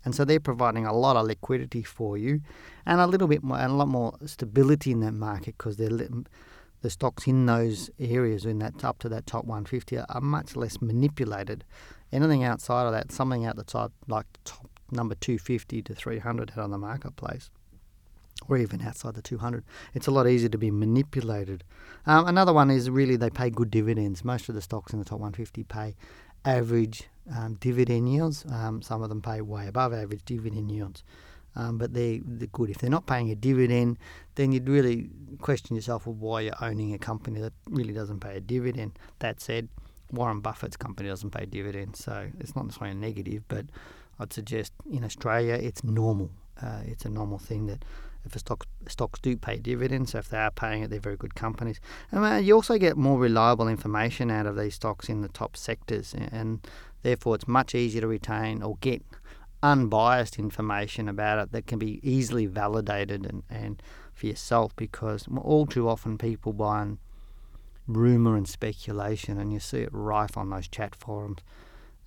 and 0.05 0.15
so 0.15 0.25
they're 0.25 0.39
providing 0.39 0.85
a 0.85 0.93
lot 0.93 1.15
of 1.15 1.25
liquidity 1.25 1.83
for 1.83 2.17
you, 2.17 2.41
and 2.85 2.99
a 2.99 3.07
little 3.07 3.27
bit 3.27 3.43
more 3.43 3.57
and 3.57 3.71
a 3.71 3.75
lot 3.75 3.87
more 3.87 4.15
stability 4.25 4.91
in 4.91 5.01
that 5.01 5.13
market 5.13 5.57
because 5.57 5.77
the 5.77 6.89
stocks 6.89 7.27
in 7.27 7.45
those 7.45 7.89
areas 7.99 8.45
in 8.45 8.59
that 8.59 8.83
up 8.83 8.99
to 8.99 9.09
that 9.09 9.25
top 9.25 9.45
150 9.45 9.97
are 9.97 10.21
much 10.21 10.55
less 10.55 10.81
manipulated. 10.81 11.65
Anything 12.11 12.43
outside 12.43 12.85
of 12.85 12.93
that, 12.93 13.11
something 13.11 13.45
out 13.45 13.57
the 13.57 13.63
top 13.63 13.91
like 14.07 14.25
top 14.45 14.69
number 14.91 15.15
250 15.15 15.81
to 15.83 15.93
300 15.93 16.51
out 16.51 16.57
on 16.57 16.71
the 16.71 16.77
marketplace 16.77 17.51
or 18.47 18.57
even 18.57 18.81
outside 18.81 19.15
the 19.15 19.21
200. 19.21 19.63
It's 19.93 20.07
a 20.07 20.11
lot 20.11 20.27
easier 20.27 20.49
to 20.49 20.57
be 20.57 20.71
manipulated. 20.71 21.63
Um, 22.05 22.27
another 22.27 22.53
one 22.53 22.71
is 22.71 22.89
really 22.89 23.15
they 23.15 23.29
pay 23.29 23.49
good 23.49 23.69
dividends. 23.69 24.23
Most 24.23 24.49
of 24.49 24.55
the 24.55 24.61
stocks 24.61 24.93
in 24.93 24.99
the 24.99 25.05
top 25.05 25.19
150 25.19 25.63
pay 25.63 25.95
average 26.45 27.09
um, 27.35 27.55
dividend 27.55 28.11
yields. 28.11 28.45
Um, 28.51 28.81
some 28.81 29.03
of 29.03 29.09
them 29.09 29.21
pay 29.21 29.41
way 29.41 29.67
above 29.67 29.93
average 29.93 30.23
dividend 30.25 30.71
yields. 30.71 31.03
Um, 31.55 31.77
but 31.77 31.93
they, 31.93 32.21
they're 32.23 32.47
good. 32.47 32.69
If 32.69 32.77
they're 32.77 32.89
not 32.89 33.07
paying 33.07 33.31
a 33.31 33.35
dividend, 33.35 33.97
then 34.35 34.51
you'd 34.51 34.69
really 34.69 35.09
question 35.41 35.75
yourself 35.75 36.05
why 36.05 36.41
you're 36.41 36.53
owning 36.61 36.93
a 36.93 36.99
company 36.99 37.41
that 37.41 37.53
really 37.65 37.93
doesn't 37.93 38.19
pay 38.19 38.37
a 38.37 38.39
dividend. 38.39 38.97
That 39.19 39.41
said, 39.41 39.67
Warren 40.11 40.41
Buffett's 40.41 40.77
company 40.77 41.09
doesn't 41.09 41.31
pay 41.31 41.45
dividends, 41.45 42.03
so 42.03 42.27
it's 42.39 42.55
not 42.55 42.65
necessarily 42.65 42.95
a 42.95 42.99
negative, 42.99 43.43
but 43.47 43.65
I'd 44.19 44.33
suggest 44.33 44.73
in 44.89 45.03
Australia 45.03 45.53
it's 45.53 45.83
normal. 45.83 46.31
Uh, 46.61 46.81
it's 46.85 47.05
a 47.05 47.09
normal 47.09 47.39
thing 47.39 47.67
that 47.67 47.83
if 48.25 48.35
a 48.35 48.39
stock, 48.39 48.65
stocks 48.87 49.19
do 49.19 49.37
pay 49.37 49.57
dividends, 49.57 50.11
so 50.11 50.19
if 50.19 50.29
they 50.29 50.37
are 50.37 50.51
paying 50.51 50.83
it, 50.83 50.89
they're 50.89 50.99
very 50.99 51.17
good 51.17 51.35
companies. 51.35 51.79
And 52.11 52.25
uh, 52.25 52.35
you 52.35 52.53
also 52.53 52.77
get 52.77 52.97
more 52.97 53.19
reliable 53.19 53.67
information 53.67 54.29
out 54.29 54.45
of 54.45 54.57
these 54.57 54.75
stocks 54.75 55.09
in 55.09 55.21
the 55.21 55.29
top 55.29 55.55
sectors, 55.55 56.13
and 56.13 56.67
therefore 57.01 57.35
it's 57.35 57.47
much 57.47 57.73
easier 57.75 58.01
to 58.01 58.07
retain 58.07 58.61
or 58.61 58.77
get 58.81 59.03
unbiased 59.61 60.39
information 60.39 61.09
about 61.09 61.39
it 61.39 61.51
that 61.51 61.67
can 61.67 61.79
be 61.79 61.99
easily 62.01 62.45
validated 62.45 63.25
and, 63.25 63.43
and 63.49 63.83
for 64.13 64.27
yourself 64.27 64.75
because 64.75 65.25
all 65.37 65.65
too 65.65 65.87
often 65.87 66.17
people 66.17 66.53
buy 66.53 66.79
on 66.79 66.99
rumour 67.87 68.37
and 68.37 68.47
speculation 68.47 69.37
and 69.37 69.51
you 69.51 69.59
see 69.59 69.79
it 69.79 69.89
rife 69.91 70.37
on 70.37 70.49
those 70.49 70.67
chat 70.67 70.95
forums. 70.95 71.39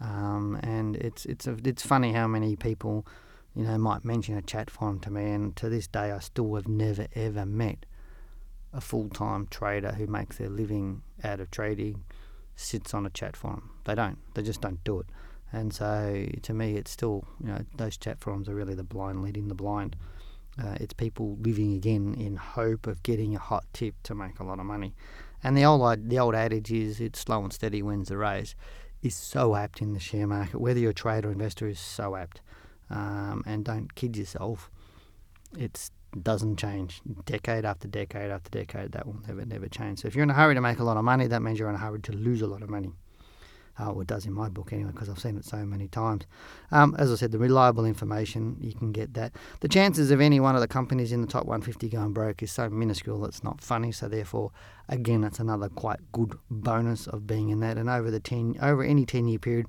Um, 0.00 0.58
and 0.62 0.96
it's 0.96 1.26
it's 1.26 1.46
a, 1.46 1.56
it's 1.64 1.84
funny 1.84 2.12
how 2.12 2.26
many 2.26 2.56
people 2.56 3.06
you 3.54 3.64
know, 3.64 3.76
might 3.78 4.04
mention 4.04 4.36
a 4.36 4.42
chat 4.42 4.70
forum 4.70 5.00
to 5.00 5.10
me, 5.10 5.30
and 5.30 5.54
to 5.56 5.68
this 5.68 5.86
day, 5.86 6.10
I 6.10 6.18
still 6.20 6.54
have 6.54 6.68
never 6.68 7.06
ever 7.14 7.44
met 7.44 7.86
a 8.72 8.80
full 8.80 9.08
time 9.08 9.46
trader 9.48 9.92
who 9.92 10.06
makes 10.06 10.38
their 10.38 10.48
living 10.48 11.02
out 11.22 11.40
of 11.40 11.50
trading 11.50 12.04
sits 12.56 12.94
on 12.94 13.06
a 13.06 13.10
chat 13.10 13.36
forum. 13.36 13.70
They 13.84 13.94
don't. 13.94 14.18
They 14.34 14.42
just 14.42 14.60
don't 14.60 14.82
do 14.84 15.00
it. 15.00 15.06
And 15.52 15.72
so 15.74 16.26
to 16.42 16.54
me, 16.54 16.76
it's 16.76 16.90
still, 16.90 17.26
you 17.40 17.48
know, 17.48 17.64
those 17.76 17.96
chat 17.96 18.20
forums 18.20 18.48
are 18.48 18.54
really 18.54 18.74
the 18.74 18.82
blind 18.82 19.22
leading 19.22 19.48
the 19.48 19.54
blind. 19.54 19.96
Uh, 20.62 20.76
it's 20.80 20.94
people 20.94 21.36
living 21.40 21.74
again 21.74 22.14
in 22.18 22.36
hope 22.36 22.86
of 22.86 23.02
getting 23.02 23.34
a 23.34 23.38
hot 23.38 23.64
tip 23.72 23.94
to 24.04 24.14
make 24.14 24.38
a 24.40 24.44
lot 24.44 24.58
of 24.58 24.66
money. 24.66 24.94
And 25.44 25.56
the 25.56 25.64
old 25.64 26.08
the 26.08 26.18
old 26.18 26.34
adage 26.34 26.70
is 26.70 27.00
it's 27.00 27.20
slow 27.20 27.42
and 27.42 27.52
steady 27.52 27.82
wins 27.82 28.08
the 28.08 28.16
race 28.16 28.54
is 29.02 29.16
so 29.16 29.56
apt 29.56 29.82
in 29.82 29.92
the 29.92 30.00
share 30.00 30.26
market. 30.26 30.60
Whether 30.60 30.80
you're 30.80 30.90
a 30.90 30.94
trader 30.94 31.28
or 31.28 31.32
investor 31.32 31.66
is 31.66 31.80
so 31.80 32.16
apt. 32.16 32.40
Um, 32.90 33.42
and 33.46 33.64
don't 33.64 33.94
kid 33.94 34.16
yourself. 34.16 34.70
It 35.56 35.90
doesn't 36.20 36.56
change 36.56 37.00
decade 37.24 37.64
after 37.64 37.88
decade 37.88 38.30
after 38.30 38.50
decade. 38.50 38.92
That 38.92 39.06
will 39.06 39.18
never 39.26 39.44
never 39.44 39.68
change. 39.68 40.00
So 40.00 40.08
if 40.08 40.14
you're 40.14 40.24
in 40.24 40.30
a 40.30 40.34
hurry 40.34 40.54
to 40.54 40.60
make 40.60 40.78
a 40.78 40.84
lot 40.84 40.96
of 40.96 41.04
money, 41.04 41.26
that 41.26 41.40
means 41.42 41.58
you're 41.58 41.68
in 41.68 41.74
a 41.74 41.78
hurry 41.78 42.00
to 42.00 42.12
lose 42.12 42.42
a 42.42 42.46
lot 42.46 42.62
of 42.62 42.68
money. 42.68 42.92
Uh, 43.80 43.98
it 43.98 44.06
does 44.06 44.26
in 44.26 44.32
my 44.32 44.50
book 44.50 44.72
anyway, 44.72 44.90
because 44.92 45.08
I've 45.08 45.18
seen 45.18 45.38
it 45.38 45.46
so 45.46 45.64
many 45.64 45.88
times. 45.88 46.26
Um, 46.70 46.94
as 46.98 47.10
I 47.10 47.14
said, 47.14 47.32
the 47.32 47.38
reliable 47.38 47.86
information, 47.86 48.58
you 48.60 48.74
can 48.74 48.92
get 48.92 49.14
that. 49.14 49.32
The 49.60 49.68
chances 49.68 50.10
of 50.10 50.20
any 50.20 50.40
one 50.40 50.54
of 50.54 50.60
the 50.60 50.68
companies 50.68 51.10
in 51.10 51.22
the 51.22 51.26
top 51.26 51.46
150 51.46 51.88
going 51.88 52.12
broke 52.12 52.42
is 52.42 52.52
so 52.52 52.68
minuscule 52.68 53.24
it's 53.24 53.42
not 53.42 53.62
funny. 53.62 53.90
So 53.90 54.08
therefore, 54.08 54.50
again, 54.90 55.22
that's 55.22 55.40
another 55.40 55.70
quite 55.70 56.00
good 56.12 56.34
bonus 56.50 57.06
of 57.06 57.26
being 57.26 57.48
in 57.48 57.60
that. 57.60 57.78
And 57.78 57.88
over 57.88 58.10
the 58.10 58.20
10, 58.20 58.56
over 58.60 58.82
any 58.82 59.06
10 59.06 59.26
year 59.26 59.38
period, 59.38 59.66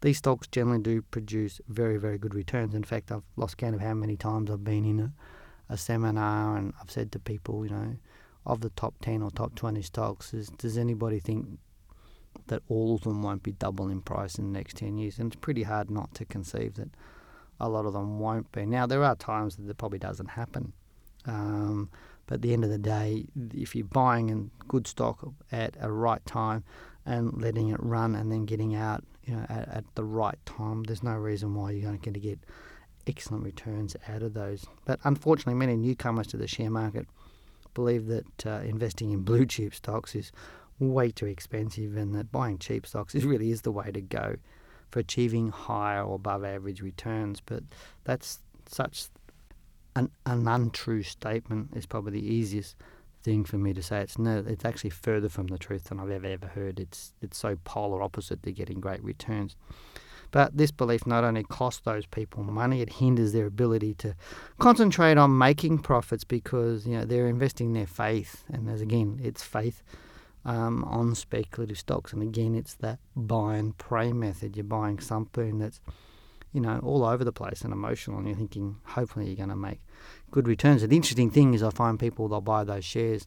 these 0.00 0.18
stocks 0.18 0.46
generally 0.46 0.82
do 0.82 1.02
produce 1.02 1.60
very, 1.68 1.96
very 1.96 2.18
good 2.18 2.34
returns. 2.34 2.74
In 2.74 2.84
fact, 2.84 3.10
I've 3.10 3.24
lost 3.36 3.56
count 3.56 3.74
of 3.74 3.80
how 3.80 3.94
many 3.94 4.16
times 4.16 4.50
I've 4.50 4.64
been 4.64 4.84
in 4.84 5.00
a, 5.00 5.12
a 5.68 5.76
seminar 5.76 6.56
and 6.56 6.72
I've 6.80 6.90
said 6.90 7.12
to 7.12 7.18
people, 7.18 7.64
you 7.64 7.70
know, 7.70 7.96
of 8.44 8.60
the 8.60 8.70
top 8.70 8.94
10 9.02 9.22
or 9.22 9.30
top 9.30 9.54
20 9.54 9.82
stocks, 9.82 10.32
is, 10.32 10.48
does 10.50 10.78
anybody 10.78 11.18
think 11.18 11.58
that 12.48 12.62
all 12.68 12.94
of 12.94 13.02
them 13.02 13.22
won't 13.22 13.42
be 13.42 13.52
double 13.52 13.88
in 13.88 14.00
price 14.00 14.36
in 14.36 14.52
the 14.52 14.58
next 14.58 14.76
10 14.76 14.98
years. 14.98 15.18
And 15.18 15.32
it's 15.32 15.40
pretty 15.40 15.64
hard 15.64 15.90
not 15.90 16.14
to 16.14 16.24
conceive 16.24 16.74
that 16.74 16.90
a 17.58 17.68
lot 17.68 17.86
of 17.86 17.92
them 17.92 18.18
won't 18.18 18.50
be. 18.52 18.66
Now, 18.66 18.86
there 18.86 19.02
are 19.02 19.16
times 19.16 19.56
that 19.56 19.68
it 19.68 19.78
probably 19.78 19.98
doesn't 19.98 20.30
happen. 20.30 20.72
Um, 21.24 21.90
but 22.26 22.36
at 22.36 22.42
the 22.42 22.52
end 22.52 22.64
of 22.64 22.70
the 22.70 22.78
day, 22.78 23.26
if 23.54 23.74
you're 23.74 23.86
buying 23.86 24.28
in 24.28 24.50
good 24.68 24.86
stock 24.86 25.26
at 25.50 25.76
a 25.80 25.90
right 25.90 26.24
time 26.26 26.64
and 27.04 27.40
letting 27.40 27.68
it 27.68 27.82
run 27.82 28.14
and 28.14 28.30
then 28.30 28.44
getting 28.44 28.74
out 28.74 29.04
you 29.26 29.34
know, 29.34 29.44
at, 29.48 29.68
at 29.68 29.84
the 29.94 30.04
right 30.04 30.38
time, 30.46 30.84
there's 30.84 31.02
no 31.02 31.14
reason 31.14 31.54
why 31.54 31.72
you're 31.72 31.90
not 31.90 32.02
going 32.02 32.14
to 32.14 32.20
get 32.20 32.38
excellent 33.06 33.44
returns 33.44 33.96
out 34.08 34.22
of 34.22 34.34
those. 34.34 34.64
But 34.84 35.00
unfortunately, 35.04 35.54
many 35.54 35.76
newcomers 35.76 36.26
to 36.28 36.36
the 36.36 36.46
share 36.46 36.70
market 36.70 37.06
believe 37.74 38.06
that 38.06 38.46
uh, 38.46 38.60
investing 38.64 39.10
in 39.12 39.22
blue 39.22 39.46
chip 39.46 39.74
stocks 39.74 40.14
is 40.14 40.32
way 40.78 41.10
too 41.10 41.26
expensive, 41.26 41.96
and 41.96 42.14
that 42.14 42.32
buying 42.32 42.58
cheap 42.58 42.86
stocks 42.86 43.14
is 43.14 43.24
really 43.24 43.50
is 43.50 43.62
the 43.62 43.72
way 43.72 43.90
to 43.90 44.00
go 44.00 44.36
for 44.90 45.00
achieving 45.00 45.50
higher 45.50 46.02
or 46.02 46.14
above 46.14 46.44
average 46.44 46.80
returns. 46.80 47.40
But 47.44 47.64
that's 48.04 48.40
such 48.68 49.06
an, 49.94 50.10
an 50.24 50.46
untrue 50.46 51.02
statement 51.02 51.70
is 51.74 51.86
probably 51.86 52.12
the 52.12 52.34
easiest 52.34 52.76
thing 53.26 53.44
for 53.44 53.58
me 53.58 53.74
to 53.74 53.82
say. 53.82 54.00
It's 54.00 54.18
no, 54.18 54.42
it's 54.46 54.64
actually 54.64 54.90
further 54.90 55.28
from 55.28 55.48
the 55.48 55.58
truth 55.58 55.84
than 55.84 56.00
I've 56.00 56.10
ever 56.10 56.26
ever 56.26 56.46
heard. 56.46 56.80
It's 56.80 57.12
it's 57.20 57.36
so 57.36 57.58
polar 57.64 58.00
opposite 58.00 58.42
to 58.44 58.52
getting 58.52 58.80
great 58.80 59.02
returns. 59.04 59.56
But 60.30 60.56
this 60.56 60.70
belief 60.70 61.06
not 61.06 61.24
only 61.24 61.44
costs 61.44 61.82
those 61.82 62.06
people 62.06 62.42
money, 62.44 62.80
it 62.80 62.94
hinders 62.94 63.32
their 63.32 63.46
ability 63.46 63.94
to 63.94 64.14
concentrate 64.58 65.18
on 65.18 65.36
making 65.36 65.80
profits 65.80 66.24
because 66.24 66.86
you 66.86 66.96
know 66.96 67.04
they're 67.04 67.28
investing 67.28 67.72
their 67.72 67.86
faith, 67.86 68.44
and 68.48 68.70
as 68.70 68.80
again, 68.80 69.20
it's 69.22 69.42
faith 69.42 69.82
um, 70.46 70.84
on 70.84 71.14
speculative 71.14 71.78
stocks. 71.78 72.12
And 72.12 72.22
again, 72.22 72.54
it's 72.54 72.74
that 72.74 72.98
buy 73.14 73.56
and 73.56 73.76
pray 73.76 74.12
method. 74.12 74.56
You're 74.56 74.64
buying 74.64 75.00
something 75.00 75.58
that's, 75.58 75.80
you 76.52 76.60
know, 76.60 76.80
all 76.82 77.04
over 77.04 77.24
the 77.24 77.32
place 77.32 77.62
and 77.62 77.72
emotional, 77.72 78.18
and 78.18 78.26
you're 78.26 78.36
thinking, 78.36 78.76
hopefully, 78.84 79.26
you're 79.26 79.36
going 79.36 79.48
to 79.48 79.56
make 79.56 79.80
good 80.30 80.48
returns. 80.48 80.82
And 80.82 80.90
the 80.90 80.96
interesting 80.96 81.30
thing 81.30 81.54
is, 81.54 81.62
I 81.62 81.70
find 81.70 81.98
people 81.98 82.28
they'll 82.28 82.40
buy 82.40 82.64
those 82.64 82.84
shares, 82.84 83.26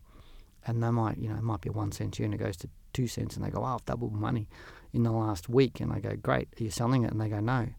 and 0.65 0.81
they 0.83 0.89
might, 0.89 1.17
you 1.17 1.29
know, 1.29 1.35
it 1.35 1.43
might 1.43 1.61
be 1.61 1.69
a 1.69 1.73
one 1.73 1.91
cent 1.91 2.15
share 2.15 2.25
and 2.25 2.33
it 2.33 2.37
goes 2.37 2.57
to 2.57 2.69
two 2.93 3.07
cents, 3.07 3.35
and 3.35 3.45
they 3.45 3.49
go, 3.49 3.61
"Oh, 3.61 3.75
I've 3.75 3.85
doubled 3.85 4.13
money 4.13 4.49
in 4.93 5.03
the 5.03 5.11
last 5.11 5.47
week," 5.47 5.79
and 5.79 5.93
I 5.93 5.99
go, 5.99 6.15
"Great, 6.15 6.49
are 6.59 6.63
you 6.63 6.71
selling 6.71 7.03
it?" 7.03 7.11
And 7.11 7.21
they 7.21 7.29
go, 7.29 7.39
"No." 7.39 7.69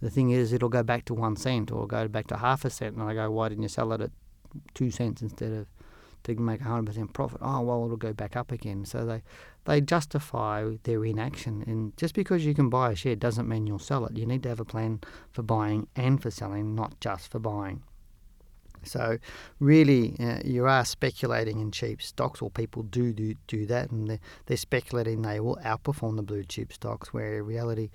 The 0.00 0.10
thing 0.10 0.30
is, 0.30 0.52
it'll 0.52 0.68
go 0.68 0.82
back 0.82 1.04
to 1.06 1.14
one 1.14 1.36
cent 1.36 1.70
or 1.72 1.86
go 1.86 2.06
back 2.08 2.26
to 2.28 2.36
half 2.36 2.64
a 2.64 2.70
cent, 2.70 2.94
and 2.94 3.02
I 3.02 3.14
go, 3.14 3.30
"Why 3.30 3.48
didn't 3.48 3.62
you 3.62 3.68
sell 3.68 3.92
it 3.92 4.00
at 4.00 4.10
two 4.74 4.90
cents 4.90 5.22
instead 5.22 5.52
of 5.52 5.66
to 6.24 6.34
make 6.36 6.60
100% 6.60 7.12
profit. 7.12 7.38
Oh, 7.40 7.60
well, 7.60 7.84
it'll 7.84 7.96
go 7.96 8.12
back 8.12 8.36
up 8.36 8.50
again. 8.50 8.84
So 8.84 9.04
they, 9.04 9.22
they 9.64 9.80
justify 9.80 10.76
their 10.82 11.04
inaction. 11.04 11.62
And 11.66 11.96
just 11.96 12.14
because 12.14 12.44
you 12.44 12.54
can 12.54 12.68
buy 12.68 12.92
a 12.92 12.94
share 12.94 13.16
doesn't 13.16 13.48
mean 13.48 13.66
you'll 13.66 13.78
sell 13.78 14.04
it. 14.06 14.16
You 14.16 14.26
need 14.26 14.42
to 14.44 14.48
have 14.48 14.60
a 14.60 14.64
plan 14.64 15.00
for 15.30 15.42
buying 15.42 15.86
and 15.96 16.20
for 16.20 16.30
selling, 16.30 16.74
not 16.74 16.98
just 17.00 17.30
for 17.30 17.38
buying. 17.38 17.82
So, 18.86 19.18
really, 19.60 20.16
uh, 20.20 20.40
you 20.44 20.66
are 20.66 20.84
speculating 20.84 21.60
in 21.60 21.70
cheap 21.70 22.02
stocks, 22.02 22.42
or 22.42 22.50
people 22.50 22.82
do 22.82 23.12
do, 23.12 23.34
do 23.46 23.66
that, 23.66 23.90
and 23.90 24.08
they're, 24.08 24.20
they're 24.46 24.56
speculating 24.56 25.22
they 25.22 25.40
will 25.40 25.56
outperform 25.64 26.16
the 26.16 26.22
blue 26.22 26.44
chip 26.44 26.72
stocks, 26.72 27.12
where 27.12 27.38
in 27.38 27.46
reality, 27.46 27.90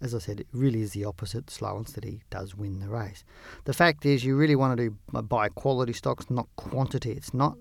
as 0.00 0.14
I 0.14 0.18
said, 0.18 0.40
it 0.40 0.46
really 0.52 0.82
is 0.82 0.92
the 0.92 1.04
opposite. 1.04 1.50
Slow 1.50 1.76
and 1.76 1.88
steady 1.88 2.22
does 2.30 2.54
win 2.54 2.80
the 2.80 2.88
race. 2.88 3.24
The 3.64 3.72
fact 3.72 4.04
is, 4.04 4.24
you 4.24 4.36
really 4.36 4.56
want 4.56 4.76
to 4.76 4.90
do 4.90 5.22
buy 5.22 5.48
quality 5.48 5.92
stocks, 5.92 6.28
not 6.28 6.48
quantity. 6.56 7.12
It's 7.12 7.32
not 7.32 7.56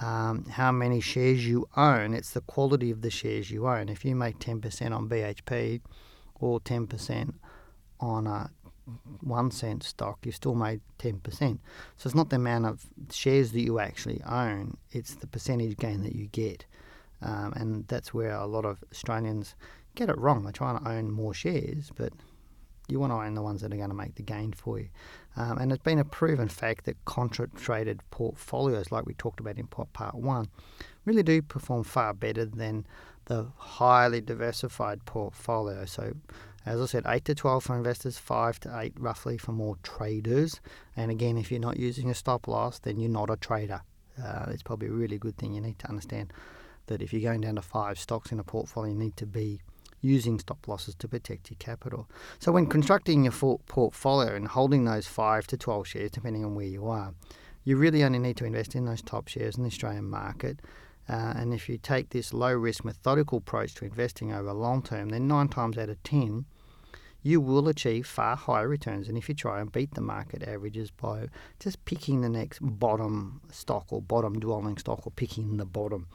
um, 0.00 0.46
how 0.46 0.72
many 0.72 1.00
shares 1.00 1.46
you 1.46 1.68
own, 1.76 2.14
it's 2.14 2.30
the 2.30 2.40
quality 2.40 2.90
of 2.90 3.02
the 3.02 3.10
shares 3.10 3.50
you 3.50 3.66
own. 3.66 3.88
If 3.88 4.04
you 4.04 4.14
make 4.16 4.38
10% 4.38 4.94
on 4.94 5.08
BHP 5.08 5.80
or 6.40 6.60
10% 6.60 7.34
on 8.00 8.26
a 8.26 8.50
one 9.20 9.50
cent 9.50 9.82
stock, 9.82 10.18
you've 10.24 10.34
still 10.34 10.54
made 10.54 10.80
10%. 10.98 11.58
So 11.96 12.06
it's 12.06 12.14
not 12.14 12.30
the 12.30 12.36
amount 12.36 12.66
of 12.66 12.86
shares 13.10 13.52
that 13.52 13.60
you 13.60 13.78
actually 13.78 14.20
own, 14.24 14.76
it's 14.90 15.14
the 15.14 15.26
percentage 15.26 15.76
gain 15.76 16.02
that 16.02 16.14
you 16.14 16.26
get. 16.26 16.66
Um, 17.22 17.52
and 17.56 17.88
that's 17.88 18.12
where 18.12 18.34
a 18.34 18.46
lot 18.46 18.64
of 18.64 18.84
Australians 18.92 19.54
get 19.94 20.10
it 20.10 20.18
wrong. 20.18 20.42
They're 20.42 20.52
trying 20.52 20.78
to 20.78 20.88
own 20.88 21.10
more 21.10 21.32
shares, 21.32 21.90
but 21.96 22.12
you 22.88 23.00
want 23.00 23.12
to 23.12 23.16
own 23.16 23.34
the 23.34 23.42
ones 23.42 23.62
that 23.62 23.72
are 23.72 23.76
going 23.76 23.88
to 23.88 23.94
make 23.94 24.14
the 24.16 24.22
gain 24.22 24.52
for 24.52 24.78
you. 24.78 24.88
Um, 25.36 25.58
and 25.58 25.72
it's 25.72 25.82
been 25.82 25.98
a 25.98 26.04
proven 26.04 26.48
fact 26.48 26.84
that 26.84 27.02
concentrated 27.04 28.00
portfolios, 28.10 28.92
like 28.92 29.06
we 29.06 29.14
talked 29.14 29.40
about 29.40 29.58
in 29.58 29.66
part 29.66 30.14
one, 30.14 30.48
really 31.04 31.22
do 31.22 31.42
perform 31.42 31.84
far 31.84 32.12
better 32.14 32.44
than 32.44 32.86
the 33.26 33.48
highly 33.56 34.20
diversified 34.20 35.04
portfolio. 35.06 35.84
So, 35.86 36.14
as 36.66 36.80
I 36.80 36.86
said, 36.86 37.04
8 37.06 37.24
to 37.26 37.34
12 37.34 37.64
for 37.64 37.76
investors, 37.76 38.18
5 38.18 38.60
to 38.60 38.78
8 38.78 38.94
roughly 38.98 39.38
for 39.38 39.52
more 39.52 39.76
traders. 39.82 40.60
And 40.96 41.10
again, 41.10 41.36
if 41.36 41.50
you're 41.50 41.60
not 41.60 41.78
using 41.78 42.10
a 42.10 42.14
stop 42.14 42.46
loss, 42.46 42.78
then 42.78 43.00
you're 43.00 43.10
not 43.10 43.30
a 43.30 43.36
trader. 43.36 43.82
Uh, 44.22 44.46
it's 44.48 44.62
probably 44.62 44.88
a 44.88 44.92
really 44.92 45.18
good 45.18 45.36
thing. 45.36 45.54
You 45.54 45.60
need 45.60 45.78
to 45.80 45.88
understand 45.88 46.32
that 46.86 47.02
if 47.02 47.12
you're 47.12 47.22
going 47.22 47.40
down 47.40 47.56
to 47.56 47.62
five 47.62 47.98
stocks 47.98 48.30
in 48.30 48.38
a 48.38 48.44
portfolio, 48.44 48.92
you 48.92 48.98
need 48.98 49.16
to 49.16 49.26
be 49.26 49.60
using 50.04 50.38
stop 50.38 50.68
losses 50.68 50.94
to 50.96 51.08
protect 51.08 51.50
your 51.50 51.56
capital. 51.58 52.08
So 52.38 52.52
when 52.52 52.66
constructing 52.66 53.24
your 53.24 53.58
portfolio 53.66 54.34
and 54.34 54.46
holding 54.46 54.84
those 54.84 55.06
5 55.06 55.46
to 55.48 55.56
12 55.56 55.86
shares, 55.86 56.10
depending 56.10 56.44
on 56.44 56.54
where 56.54 56.66
you 56.66 56.86
are, 56.86 57.14
you 57.64 57.76
really 57.76 58.04
only 58.04 58.18
need 58.18 58.36
to 58.36 58.44
invest 58.44 58.74
in 58.74 58.84
those 58.84 59.02
top 59.02 59.28
shares 59.28 59.56
in 59.56 59.62
the 59.62 59.68
Australian 59.68 60.04
market. 60.04 60.60
Uh, 61.08 61.32
and 61.36 61.54
if 61.54 61.68
you 61.68 61.78
take 61.78 62.10
this 62.10 62.32
low 62.32 62.52
risk 62.52 62.84
methodical 62.84 63.38
approach 63.38 63.74
to 63.74 63.84
investing 63.84 64.32
over 64.32 64.52
long 64.52 64.82
term, 64.82 65.08
then 65.08 65.26
nine 65.26 65.48
times 65.48 65.78
out 65.78 65.88
of 65.88 66.02
10, 66.02 66.44
you 67.22 67.40
will 67.40 67.68
achieve 67.68 68.06
far 68.06 68.36
higher 68.36 68.68
returns 68.68 69.06
than 69.06 69.16
if 69.16 69.30
you 69.30 69.34
try 69.34 69.60
and 69.60 69.72
beat 69.72 69.94
the 69.94 70.00
market 70.02 70.42
averages 70.42 70.90
by 70.90 71.26
just 71.58 71.82
picking 71.86 72.20
the 72.20 72.28
next 72.28 72.58
bottom 72.60 73.40
stock 73.50 73.86
or 73.88 74.02
bottom 74.02 74.38
dwelling 74.38 74.76
stock 74.76 75.06
or 75.06 75.10
picking 75.10 75.56
the 75.56 75.64
bottom. 75.64 76.06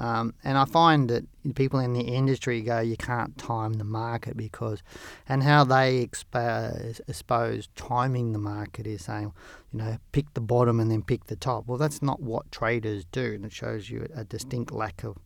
Um, 0.00 0.32
and 0.42 0.56
I 0.56 0.64
find 0.64 1.10
that 1.10 1.26
people 1.54 1.78
in 1.78 1.92
the 1.92 2.00
industry 2.00 2.62
go, 2.62 2.80
you 2.80 2.96
can't 2.96 3.36
time 3.36 3.74
the 3.74 3.84
market 3.84 4.34
because, 4.34 4.82
and 5.28 5.42
how 5.42 5.62
they 5.62 5.98
expose, 5.98 7.02
expose 7.06 7.68
timing 7.76 8.32
the 8.32 8.38
market 8.38 8.86
is 8.86 9.04
saying, 9.04 9.34
you 9.70 9.78
know, 9.78 9.98
pick 10.12 10.32
the 10.32 10.40
bottom 10.40 10.80
and 10.80 10.90
then 10.90 11.02
pick 11.02 11.26
the 11.26 11.36
top. 11.36 11.66
Well, 11.66 11.76
that's 11.76 12.00
not 12.00 12.22
what 12.22 12.50
traders 12.50 13.04
do, 13.12 13.34
and 13.34 13.44
it 13.44 13.52
shows 13.52 13.90
you 13.90 14.08
a 14.16 14.24
distinct 14.24 14.72
lack 14.72 15.04
of 15.04 15.18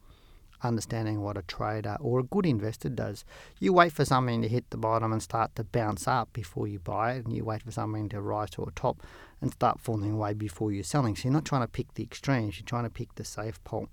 understanding 0.60 1.20
what 1.20 1.36
a 1.36 1.42
trader 1.42 1.96
or 2.00 2.18
a 2.18 2.24
good 2.24 2.46
investor 2.46 2.88
does. 2.88 3.24
You 3.60 3.72
wait 3.72 3.92
for 3.92 4.04
something 4.04 4.42
to 4.42 4.48
hit 4.48 4.70
the 4.70 4.76
bottom 4.76 5.12
and 5.12 5.22
start 5.22 5.54
to 5.54 5.62
bounce 5.62 6.08
up 6.08 6.32
before 6.32 6.66
you 6.66 6.80
buy 6.80 7.12
it, 7.12 7.26
and 7.26 7.36
you 7.36 7.44
wait 7.44 7.62
for 7.62 7.70
something 7.70 8.08
to 8.08 8.20
rise 8.20 8.50
to 8.50 8.64
a 8.64 8.72
top 8.72 9.04
and 9.40 9.52
start 9.52 9.78
falling 9.78 10.10
away 10.10 10.34
before 10.34 10.72
you're 10.72 10.82
selling. 10.82 11.14
So 11.14 11.28
you're 11.28 11.32
not 11.32 11.44
trying 11.44 11.62
to 11.62 11.68
pick 11.68 11.94
the 11.94 12.02
extremes, 12.02 12.58
you're 12.58 12.66
trying 12.66 12.84
to 12.84 12.90
pick 12.90 13.14
the 13.14 13.24
safe 13.24 13.62
pole 13.62 13.88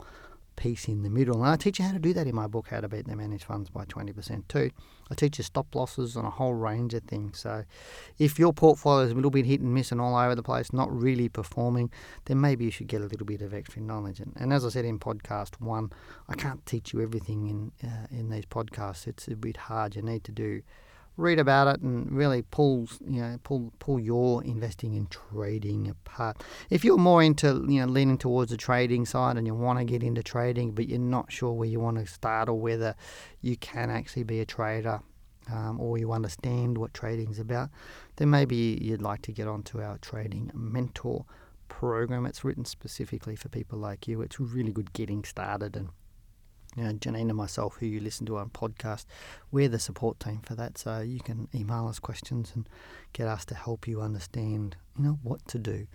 piece 0.61 0.87
in 0.87 1.01
the 1.01 1.09
middle. 1.09 1.41
And 1.43 1.51
I 1.51 1.55
teach 1.55 1.79
you 1.79 1.85
how 1.85 1.91
to 1.91 1.97
do 1.97 2.13
that 2.13 2.27
in 2.27 2.35
my 2.35 2.45
book, 2.45 2.67
How 2.67 2.81
to 2.81 2.87
Beat 2.87 3.07
the 3.07 3.15
Managed 3.15 3.45
Funds 3.45 3.71
by 3.71 3.83
20% 3.85 4.47
too. 4.47 4.69
I 5.09 5.15
teach 5.15 5.39
you 5.39 5.43
stop 5.43 5.73
losses 5.73 6.15
on 6.15 6.23
a 6.23 6.29
whole 6.29 6.53
range 6.53 6.93
of 6.93 7.01
things. 7.03 7.39
So 7.39 7.63
if 8.19 8.37
your 8.37 8.53
portfolio 8.53 9.03
is 9.05 9.11
a 9.11 9.15
little 9.15 9.31
bit 9.31 9.47
hit 9.47 9.59
and 9.59 9.73
miss 9.73 9.91
and 9.91 9.99
all 9.99 10.15
over 10.15 10.35
the 10.35 10.43
place, 10.43 10.71
not 10.71 10.95
really 10.95 11.29
performing, 11.29 11.89
then 12.25 12.39
maybe 12.39 12.63
you 12.63 12.69
should 12.69 12.85
get 12.85 13.01
a 13.01 13.05
little 13.05 13.25
bit 13.25 13.41
of 13.41 13.55
extra 13.55 13.81
knowledge. 13.81 14.19
And, 14.19 14.33
and 14.35 14.53
as 14.53 14.63
I 14.63 14.69
said 14.69 14.85
in 14.85 14.99
podcast 14.99 15.59
one, 15.59 15.91
I 16.29 16.35
can't 16.35 16.63
teach 16.67 16.93
you 16.93 17.01
everything 17.01 17.47
in, 17.47 17.89
uh, 17.89 18.05
in 18.11 18.29
these 18.29 18.45
podcasts. 18.45 19.07
It's 19.07 19.27
a 19.27 19.35
bit 19.35 19.57
hard. 19.57 19.95
You 19.95 20.03
need 20.03 20.23
to 20.25 20.31
do 20.31 20.61
read 21.17 21.39
about 21.39 21.67
it 21.67 21.81
and 21.81 22.11
really 22.11 22.41
pull 22.41 22.87
you 23.05 23.21
know 23.21 23.37
pull 23.43 23.71
pull 23.79 23.99
your 23.99 24.43
investing 24.43 24.95
and 24.95 25.09
trading 25.09 25.89
apart. 25.89 26.43
If 26.69 26.83
you're 26.83 26.97
more 26.97 27.21
into 27.21 27.65
you 27.67 27.81
know 27.81 27.91
leaning 27.91 28.17
towards 28.17 28.51
the 28.51 28.57
trading 28.57 29.05
side 29.05 29.37
and 29.37 29.45
you 29.45 29.53
want 29.53 29.79
to 29.79 29.85
get 29.85 30.03
into 30.03 30.23
trading, 30.23 30.71
but 30.71 30.87
you're 30.87 30.99
not 30.99 31.31
sure 31.31 31.53
where 31.53 31.67
you 31.67 31.79
want 31.79 31.97
to 31.97 32.07
start 32.07 32.49
or 32.49 32.59
whether 32.59 32.95
you 33.41 33.57
can 33.57 33.89
actually 33.89 34.23
be 34.23 34.39
a 34.39 34.45
trader. 34.45 35.01
Um, 35.51 35.81
or 35.81 35.97
you 35.97 36.13
understand 36.13 36.77
what 36.77 36.93
trading 36.93 37.31
is 37.31 37.39
about, 37.39 37.71
then 38.17 38.29
maybe 38.29 38.77
you'd 38.79 39.01
like 39.01 39.23
to 39.23 39.31
get 39.31 39.47
onto 39.47 39.81
our 39.81 39.97
trading 39.97 40.51
mentor 40.53 41.25
program. 41.67 42.27
It's 42.27 42.43
written 42.43 42.63
specifically 42.63 43.35
for 43.35 43.49
people 43.49 43.79
like 43.79 44.07
you. 44.07 44.21
It's 44.21 44.39
really 44.39 44.71
good 44.71 44.93
getting 44.93 45.23
started 45.23 45.75
and 45.75 45.89
you 46.75 46.83
know, 46.83 46.93
Janine 46.93 47.29
and 47.29 47.35
myself, 47.35 47.77
who 47.79 47.85
you 47.85 47.99
listen 47.99 48.25
to 48.27 48.37
on 48.37 48.49
podcast, 48.49 49.05
we're 49.51 49.69
the 49.69 49.79
support 49.79 50.19
team 50.19 50.39
for 50.43 50.55
that. 50.55 50.77
So 50.77 50.99
you 50.99 51.19
can 51.19 51.47
email 51.53 51.87
us 51.87 51.99
questions 51.99 52.51
and 52.55 52.67
get 53.13 53.27
us 53.27 53.45
to 53.45 53.55
help 53.55 53.87
you 53.87 54.01
understand, 54.01 54.77
you 54.97 55.03
know, 55.03 55.19
what 55.21 55.45
to 55.49 55.59
do, 55.59 55.87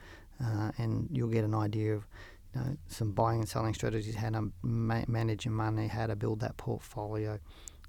uh, 0.44 0.72
and 0.76 1.08
you'll 1.10 1.28
get 1.28 1.44
an 1.44 1.54
idea 1.54 1.94
of, 1.94 2.06
you 2.54 2.60
know, 2.60 2.76
some 2.88 3.12
buying 3.12 3.40
and 3.40 3.48
selling 3.48 3.74
strategies, 3.74 4.16
how 4.16 4.30
to 4.30 4.52
ma- 4.62 5.04
manage 5.08 5.44
your 5.44 5.54
money, 5.54 5.86
how 5.86 6.06
to 6.06 6.16
build 6.16 6.40
that 6.40 6.56
portfolio, 6.58 7.38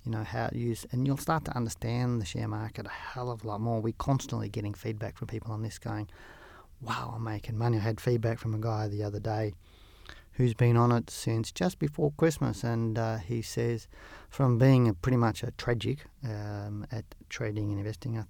you 0.06 0.12
know, 0.12 0.24
how 0.24 0.48
to 0.48 0.58
use, 0.58 0.86
and 0.92 1.06
you'll 1.06 1.18
start 1.18 1.44
to 1.46 1.56
understand 1.58 2.22
the 2.22 2.26
share 2.26 2.48
market 2.48 2.86
a 2.86 2.90
hell 2.90 3.30
of 3.30 3.44
a 3.44 3.48
lot 3.48 3.60
more. 3.60 3.82
We're 3.82 3.94
constantly 3.98 4.48
getting 4.48 4.74
feedback 4.74 5.18
from 5.18 5.28
people 5.28 5.52
on 5.52 5.62
this, 5.62 5.78
going, 5.78 6.08
"Wow, 6.80 7.12
I'm 7.16 7.26
making 7.26 7.58
money." 7.58 7.78
I 7.78 7.82
had 7.82 8.00
feedback 8.00 8.40
from 8.40 8.54
a 8.54 8.60
guy 8.60 8.88
the 8.88 9.04
other 9.04 9.20
day 9.20 9.54
who's 10.38 10.54
been 10.54 10.78
on 10.78 10.92
it 10.92 11.10
since 11.10 11.52
just 11.52 11.80
before 11.80 12.14
Christmas, 12.16 12.64
and 12.64 12.98
uh, 12.98 13.18
he 13.18 13.42
says, 13.42 13.88
from 14.30 14.60
being 14.60 14.88
a, 14.88 14.94
pretty 14.94 15.18
much 15.18 15.42
a 15.44 15.52
tragic 15.52 16.06
um, 16.24 16.86
at 16.92 17.06
trading 17.28 17.72
and 17.72 17.80
investing, 17.80 18.24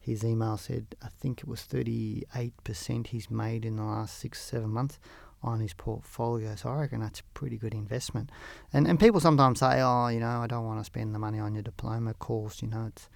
his 0.00 0.24
email 0.24 0.56
said 0.56 0.96
I 1.02 1.08
think 1.08 1.40
it 1.40 1.48
was 1.48 1.60
38% 1.60 3.06
he's 3.06 3.30
made 3.30 3.64
in 3.64 3.76
the 3.76 3.84
last 3.84 4.18
six 4.18 4.40
seven 4.40 4.70
months 4.70 4.98
on 5.42 5.60
his 5.60 5.74
portfolio. 5.74 6.54
So 6.56 6.70
I 6.70 6.80
reckon 6.80 7.00
that's 7.00 7.20
a 7.20 7.24
pretty 7.34 7.58
good 7.58 7.74
investment. 7.74 8.30
And 8.72 8.88
and 8.88 8.98
people 8.98 9.20
sometimes 9.20 9.60
say, 9.60 9.80
oh, 9.80 10.08
you 10.08 10.20
know, 10.20 10.40
I 10.40 10.46
don't 10.46 10.64
want 10.64 10.80
to 10.80 10.84
spend 10.84 11.14
the 11.14 11.18
money 11.18 11.38
on 11.38 11.54
your 11.54 11.62
diploma 11.62 12.14
course. 12.14 12.62
You 12.62 12.68
know, 12.68 12.86
it's 12.88 13.08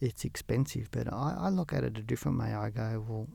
it's 0.00 0.24
expensive. 0.24 0.90
But 0.90 1.12
I, 1.12 1.36
I 1.38 1.48
look 1.50 1.72
at 1.72 1.84
it 1.84 1.98
a 1.98 2.02
different 2.02 2.38
way. 2.38 2.52
I 2.52 2.70
go, 2.70 3.04
well, 3.06 3.28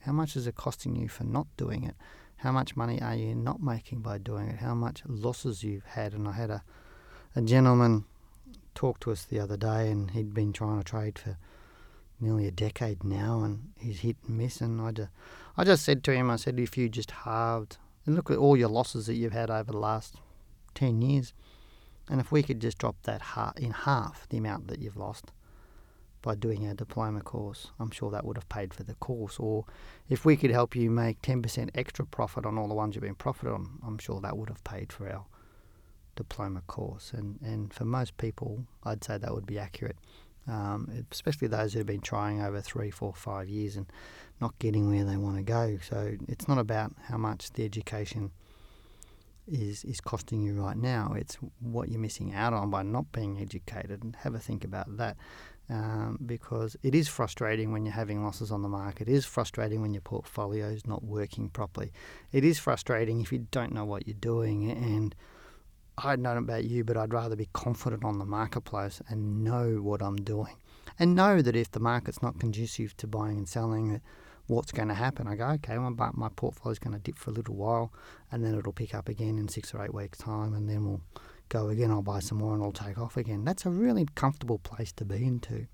how 0.00 0.12
much 0.12 0.36
is 0.36 0.46
it 0.46 0.54
costing 0.54 0.96
you 0.96 1.08
for 1.08 1.24
not 1.24 1.46
doing 1.56 1.84
it? 1.84 1.94
how 2.38 2.52
much 2.52 2.76
money 2.76 3.02
are 3.02 3.16
you 3.16 3.34
not 3.34 3.60
making 3.60 4.00
by 4.00 4.16
doing 4.16 4.48
it? 4.48 4.58
How 4.58 4.74
much 4.74 5.02
losses 5.06 5.64
you've 5.64 5.84
had? 5.84 6.12
And 6.12 6.28
I 6.28 6.32
had 6.32 6.50
a, 6.50 6.62
a 7.34 7.42
gentleman 7.42 8.04
talk 8.74 9.00
to 9.00 9.10
us 9.10 9.24
the 9.24 9.40
other 9.40 9.56
day, 9.56 9.90
and 9.90 10.12
he'd 10.12 10.34
been 10.34 10.52
trying 10.52 10.78
to 10.78 10.84
trade 10.84 11.18
for 11.18 11.36
nearly 12.20 12.46
a 12.46 12.52
decade 12.52 13.02
now, 13.02 13.42
and 13.42 13.70
he's 13.76 14.00
hit 14.00 14.16
and 14.26 14.38
miss. 14.38 14.60
And 14.60 14.80
I 14.80 14.92
just, 14.92 15.10
I 15.56 15.64
just 15.64 15.84
said 15.84 16.04
to 16.04 16.12
him, 16.12 16.30
I 16.30 16.36
said, 16.36 16.60
if 16.60 16.78
you 16.78 16.88
just 16.88 17.10
halved, 17.10 17.76
and 18.06 18.14
look 18.14 18.30
at 18.30 18.38
all 18.38 18.56
your 18.56 18.68
losses 18.68 19.06
that 19.06 19.14
you've 19.14 19.32
had 19.32 19.50
over 19.50 19.72
the 19.72 19.78
last 19.78 20.14
10 20.74 21.02
years, 21.02 21.34
and 22.08 22.20
if 22.20 22.30
we 22.30 22.44
could 22.44 22.60
just 22.60 22.78
drop 22.78 22.96
that 23.02 23.20
in 23.56 23.72
half 23.72 24.28
the 24.28 24.38
amount 24.38 24.68
that 24.68 24.78
you've 24.78 24.96
lost, 24.96 25.32
by 26.22 26.34
doing 26.34 26.66
a 26.66 26.74
diploma 26.74 27.20
course. 27.20 27.70
I'm 27.78 27.90
sure 27.90 28.10
that 28.10 28.24
would 28.24 28.36
have 28.36 28.48
paid 28.48 28.74
for 28.74 28.82
the 28.82 28.94
course. 28.94 29.38
Or 29.38 29.64
if 30.08 30.24
we 30.24 30.36
could 30.36 30.50
help 30.50 30.74
you 30.74 30.90
make 30.90 31.22
10% 31.22 31.70
extra 31.74 32.04
profit 32.06 32.44
on 32.46 32.58
all 32.58 32.68
the 32.68 32.74
ones 32.74 32.94
you've 32.94 33.04
been 33.04 33.14
profited 33.14 33.52
on, 33.52 33.78
I'm 33.86 33.98
sure 33.98 34.20
that 34.20 34.36
would 34.36 34.48
have 34.48 34.62
paid 34.64 34.92
for 34.92 35.10
our 35.10 35.24
diploma 36.16 36.62
course. 36.66 37.12
And, 37.12 37.38
and 37.42 37.72
for 37.72 37.84
most 37.84 38.16
people, 38.16 38.66
I'd 38.84 39.04
say 39.04 39.18
that 39.18 39.32
would 39.32 39.46
be 39.46 39.58
accurate, 39.58 39.96
um, 40.46 41.06
especially 41.10 41.48
those 41.48 41.72
who've 41.72 41.86
been 41.86 42.00
trying 42.00 42.42
over 42.42 42.60
three, 42.60 42.90
four, 42.90 43.14
five 43.14 43.48
years 43.48 43.76
and 43.76 43.86
not 44.40 44.58
getting 44.58 44.88
where 44.88 45.04
they 45.04 45.16
want 45.16 45.36
to 45.36 45.42
go. 45.42 45.78
So 45.88 46.16
it's 46.26 46.48
not 46.48 46.58
about 46.58 46.94
how 47.08 47.16
much 47.16 47.52
the 47.52 47.64
education 47.64 48.32
is 49.50 49.84
is 49.84 50.00
costing 50.00 50.42
you 50.42 50.60
right 50.60 50.76
now. 50.76 51.14
It's 51.16 51.36
what 51.60 51.88
you're 51.88 52.00
missing 52.00 52.34
out 52.34 52.52
on 52.52 52.70
by 52.70 52.82
not 52.82 53.10
being 53.12 53.40
educated, 53.40 54.02
and 54.02 54.14
have 54.16 54.34
a 54.34 54.38
think 54.38 54.64
about 54.64 54.96
that 54.98 55.16
um, 55.70 56.18
because 56.24 56.76
it 56.82 56.94
is 56.94 57.08
frustrating 57.08 57.72
when 57.72 57.84
you're 57.84 57.94
having 57.94 58.24
losses 58.24 58.50
on 58.50 58.62
the 58.62 58.68
market. 58.68 59.08
It 59.08 59.14
is 59.14 59.26
frustrating 59.26 59.82
when 59.82 59.92
your 59.92 60.00
portfolio 60.00 60.68
is 60.68 60.86
not 60.86 61.04
working 61.04 61.50
properly. 61.50 61.92
It 62.32 62.44
is 62.44 62.58
frustrating 62.58 63.20
if 63.20 63.32
you 63.32 63.46
don't 63.50 63.72
know 63.72 63.84
what 63.84 64.06
you're 64.06 64.16
doing. 64.18 64.70
And 64.70 65.14
I 65.98 66.16
don't 66.16 66.22
know 66.22 66.36
about 66.36 66.64
you, 66.64 66.84
but 66.84 66.96
I'd 66.96 67.12
rather 67.12 67.36
be 67.36 67.48
confident 67.52 68.04
on 68.04 68.18
the 68.18 68.24
marketplace 68.24 69.02
and 69.08 69.44
know 69.44 69.76
what 69.82 70.02
I'm 70.02 70.16
doing. 70.16 70.56
And 70.98 71.14
know 71.14 71.42
that 71.42 71.54
if 71.54 71.70
the 71.70 71.80
market's 71.80 72.22
not 72.22 72.40
conducive 72.40 72.96
to 72.96 73.06
buying 73.06 73.38
and 73.38 73.48
selling, 73.48 74.00
what's 74.46 74.72
going 74.72 74.88
to 74.88 74.94
happen. 74.94 75.28
I 75.28 75.36
go, 75.36 75.46
okay, 75.50 75.78
well, 75.78 75.90
but 75.90 76.16
my 76.16 76.30
portfolio 76.30 76.72
is 76.72 76.78
going 76.78 76.94
to 76.94 76.98
dip 76.98 77.18
for 77.18 77.30
a 77.30 77.34
little 77.34 77.54
while 77.54 77.92
and 78.32 78.42
then 78.42 78.58
it'll 78.58 78.72
pick 78.72 78.94
up 78.94 79.08
again 79.08 79.38
in 79.38 79.48
six 79.48 79.74
or 79.74 79.84
eight 79.84 79.94
weeks' 79.94 80.18
time 80.18 80.54
and 80.54 80.68
then 80.68 80.86
we'll 80.86 81.02
go 81.48 81.68
again, 81.68 81.90
I'll 81.90 82.02
buy 82.02 82.20
some 82.20 82.38
more 82.38 82.54
and 82.54 82.62
I'll 82.62 82.72
take 82.72 82.98
off 82.98 83.16
again. 83.16 83.44
That's 83.44 83.66
a 83.66 83.70
really 83.70 84.06
comfortable 84.14 84.58
place 84.58 84.92
to 84.92 85.04
be 85.04 85.24
into 85.24 85.66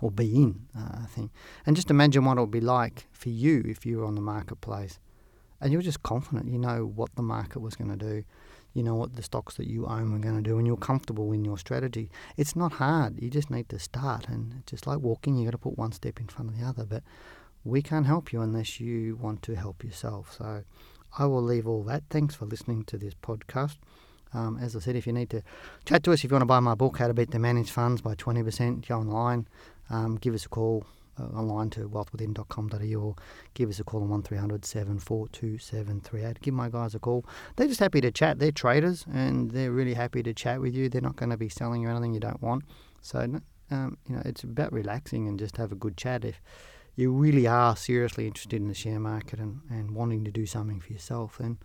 or 0.00 0.10
be 0.10 0.34
in, 0.34 0.66
uh, 0.76 1.00
I 1.02 1.06
think. 1.06 1.30
And 1.64 1.76
just 1.76 1.90
imagine 1.90 2.24
what 2.24 2.38
it 2.38 2.40
would 2.40 2.50
be 2.50 2.60
like 2.60 3.06
for 3.12 3.28
you 3.28 3.62
if 3.66 3.86
you 3.86 3.98
were 3.98 4.04
on 4.04 4.14
the 4.14 4.20
marketplace 4.20 4.98
and 5.60 5.72
you're 5.72 5.82
just 5.82 6.02
confident, 6.02 6.48
you 6.48 6.58
know 6.58 6.84
what 6.84 7.14
the 7.14 7.22
market 7.22 7.60
was 7.60 7.76
going 7.76 7.90
to 7.90 7.96
do, 7.96 8.24
you 8.74 8.82
know 8.82 8.96
what 8.96 9.14
the 9.14 9.22
stocks 9.22 9.54
that 9.54 9.68
you 9.68 9.86
own 9.86 10.12
were 10.12 10.18
going 10.18 10.36
to 10.36 10.42
do, 10.42 10.58
and 10.58 10.66
you're 10.66 10.76
comfortable 10.76 11.32
in 11.32 11.44
your 11.44 11.56
strategy. 11.56 12.10
It's 12.36 12.56
not 12.56 12.72
hard, 12.72 13.22
you 13.22 13.30
just 13.30 13.50
need 13.50 13.68
to 13.68 13.78
start. 13.78 14.28
And 14.28 14.54
it's 14.58 14.72
just 14.72 14.86
like 14.86 14.98
walking, 14.98 15.36
you 15.36 15.44
got 15.44 15.52
to 15.52 15.58
put 15.58 15.78
one 15.78 15.92
step 15.92 16.18
in 16.18 16.26
front 16.26 16.50
of 16.50 16.58
the 16.58 16.66
other. 16.66 16.84
But 16.84 17.04
we 17.64 17.80
can't 17.80 18.06
help 18.06 18.32
you 18.32 18.40
unless 18.40 18.80
you 18.80 19.16
want 19.16 19.42
to 19.42 19.54
help 19.54 19.84
yourself. 19.84 20.34
So 20.36 20.64
I 21.16 21.26
will 21.26 21.42
leave 21.42 21.68
all 21.68 21.84
that. 21.84 22.04
Thanks 22.10 22.34
for 22.34 22.46
listening 22.46 22.84
to 22.86 22.98
this 22.98 23.14
podcast. 23.14 23.76
Um, 24.34 24.58
as 24.60 24.74
I 24.74 24.80
said, 24.80 24.96
if 24.96 25.06
you 25.06 25.12
need 25.12 25.30
to 25.30 25.42
chat 25.84 26.02
to 26.04 26.12
us, 26.12 26.24
if 26.24 26.30
you 26.30 26.30
want 26.30 26.42
to 26.42 26.46
buy 26.46 26.60
my 26.60 26.74
book, 26.74 26.98
How 26.98 27.08
to 27.08 27.14
Beat 27.14 27.30
the 27.30 27.38
Managed 27.38 27.70
Funds 27.70 28.00
by 28.00 28.14
20%, 28.14 28.86
go 28.86 28.98
online, 28.98 29.46
um, 29.90 30.16
give 30.16 30.34
us 30.34 30.46
a 30.46 30.48
call 30.48 30.86
uh, 31.20 31.24
online 31.36 31.70
to 31.70 31.88
wealthwithin.com.au 31.88 33.00
or 33.00 33.14
give 33.54 33.68
us 33.68 33.78
a 33.78 33.84
call 33.84 34.02
on 34.02 34.08
1300 34.08 34.64
742 34.64 35.58
738. 35.58 36.40
Give 36.40 36.54
my 36.54 36.68
guys 36.68 36.94
a 36.94 36.98
call. 36.98 37.24
They're 37.56 37.68
just 37.68 37.80
happy 37.80 38.00
to 38.00 38.10
chat. 38.10 38.38
They're 38.38 38.52
traders 38.52 39.04
and 39.12 39.50
they're 39.50 39.72
really 39.72 39.94
happy 39.94 40.22
to 40.22 40.32
chat 40.32 40.60
with 40.60 40.74
you. 40.74 40.88
They're 40.88 41.02
not 41.02 41.16
going 41.16 41.30
to 41.30 41.36
be 41.36 41.48
selling 41.48 41.82
you 41.82 41.90
anything 41.90 42.14
you 42.14 42.20
don't 42.20 42.42
want. 42.42 42.64
So, 43.00 43.20
um, 43.70 43.98
you 44.08 44.16
know, 44.16 44.22
it's 44.24 44.42
about 44.42 44.72
relaxing 44.72 45.28
and 45.28 45.38
just 45.38 45.56
have 45.56 45.72
a 45.72 45.76
good 45.76 45.96
chat. 45.96 46.24
If 46.24 46.40
you 46.96 47.12
really 47.12 47.46
are 47.46 47.76
seriously 47.76 48.26
interested 48.26 48.56
in 48.56 48.68
the 48.68 48.74
share 48.74 49.00
market 49.00 49.38
and, 49.38 49.60
and 49.70 49.92
wanting 49.92 50.24
to 50.24 50.30
do 50.30 50.46
something 50.46 50.80
for 50.80 50.92
yourself, 50.92 51.38
then 51.38 51.58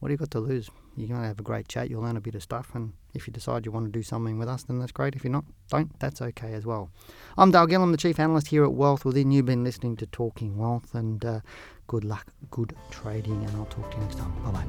what 0.00 0.08
do 0.08 0.14
you 0.14 0.18
got 0.18 0.30
to 0.32 0.40
lose? 0.40 0.68
You're 0.96 1.08
going 1.08 1.20
to 1.20 1.28
have 1.28 1.38
a 1.38 1.42
great 1.42 1.68
chat. 1.68 1.88
You'll 1.88 2.02
learn 2.02 2.16
a 2.16 2.20
bit 2.20 2.34
of 2.34 2.42
stuff. 2.42 2.70
And 2.74 2.92
if 3.14 3.26
you 3.26 3.32
decide 3.32 3.66
you 3.66 3.72
want 3.72 3.86
to 3.86 3.92
do 3.92 4.02
something 4.02 4.38
with 4.38 4.48
us, 4.48 4.62
then 4.64 4.78
that's 4.78 4.92
great. 4.92 5.14
If 5.14 5.24
you're 5.24 5.32
not, 5.32 5.44
don't. 5.68 5.98
That's 6.00 6.22
okay 6.22 6.54
as 6.54 6.64
well. 6.66 6.90
I'm 7.38 7.50
Dale 7.50 7.66
Gillham, 7.66 7.90
the 7.92 7.98
Chief 7.98 8.18
Analyst 8.18 8.48
here 8.48 8.64
at 8.64 8.72
Wealth 8.72 9.04
Within. 9.04 9.30
You've 9.30 9.46
been 9.46 9.62
listening 9.62 9.96
to 9.96 10.06
Talking 10.06 10.56
Wealth. 10.56 10.94
And 10.94 11.24
uh, 11.24 11.40
good 11.86 12.04
luck, 12.04 12.26
good 12.50 12.74
trading. 12.90 13.44
And 13.44 13.56
I'll 13.56 13.66
talk 13.66 13.90
to 13.90 13.96
you 13.98 14.02
next 14.02 14.18
time. 14.18 14.32
Bye 14.42 14.52
bye. 14.52 14.66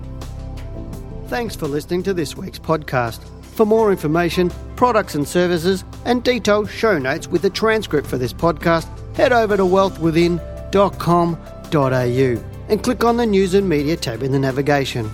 Thanks 1.27 1.55
for 1.55 1.67
listening 1.67 2.03
to 2.03 2.13
this 2.13 2.35
week's 2.35 2.59
podcast. 2.59 3.23
For 3.55 3.65
more 3.65 3.91
information, 3.91 4.51
products 4.75 5.15
and 5.15 5.27
services, 5.27 5.83
and 6.05 6.23
detailed 6.23 6.69
show 6.69 6.97
notes 6.97 7.27
with 7.27 7.43
a 7.45 7.49
transcript 7.49 8.07
for 8.07 8.17
this 8.17 8.33
podcast, 8.33 8.87
head 9.15 9.31
over 9.31 9.55
to 9.57 9.63
wealthwithin.com.au 9.63 12.50
and 12.71 12.81
click 12.81 13.03
on 13.03 13.17
the 13.17 13.25
News 13.25 13.53
and 13.53 13.67
Media 13.67 13.97
tab 13.97 14.23
in 14.23 14.31
the 14.31 14.39
navigation. 14.39 15.11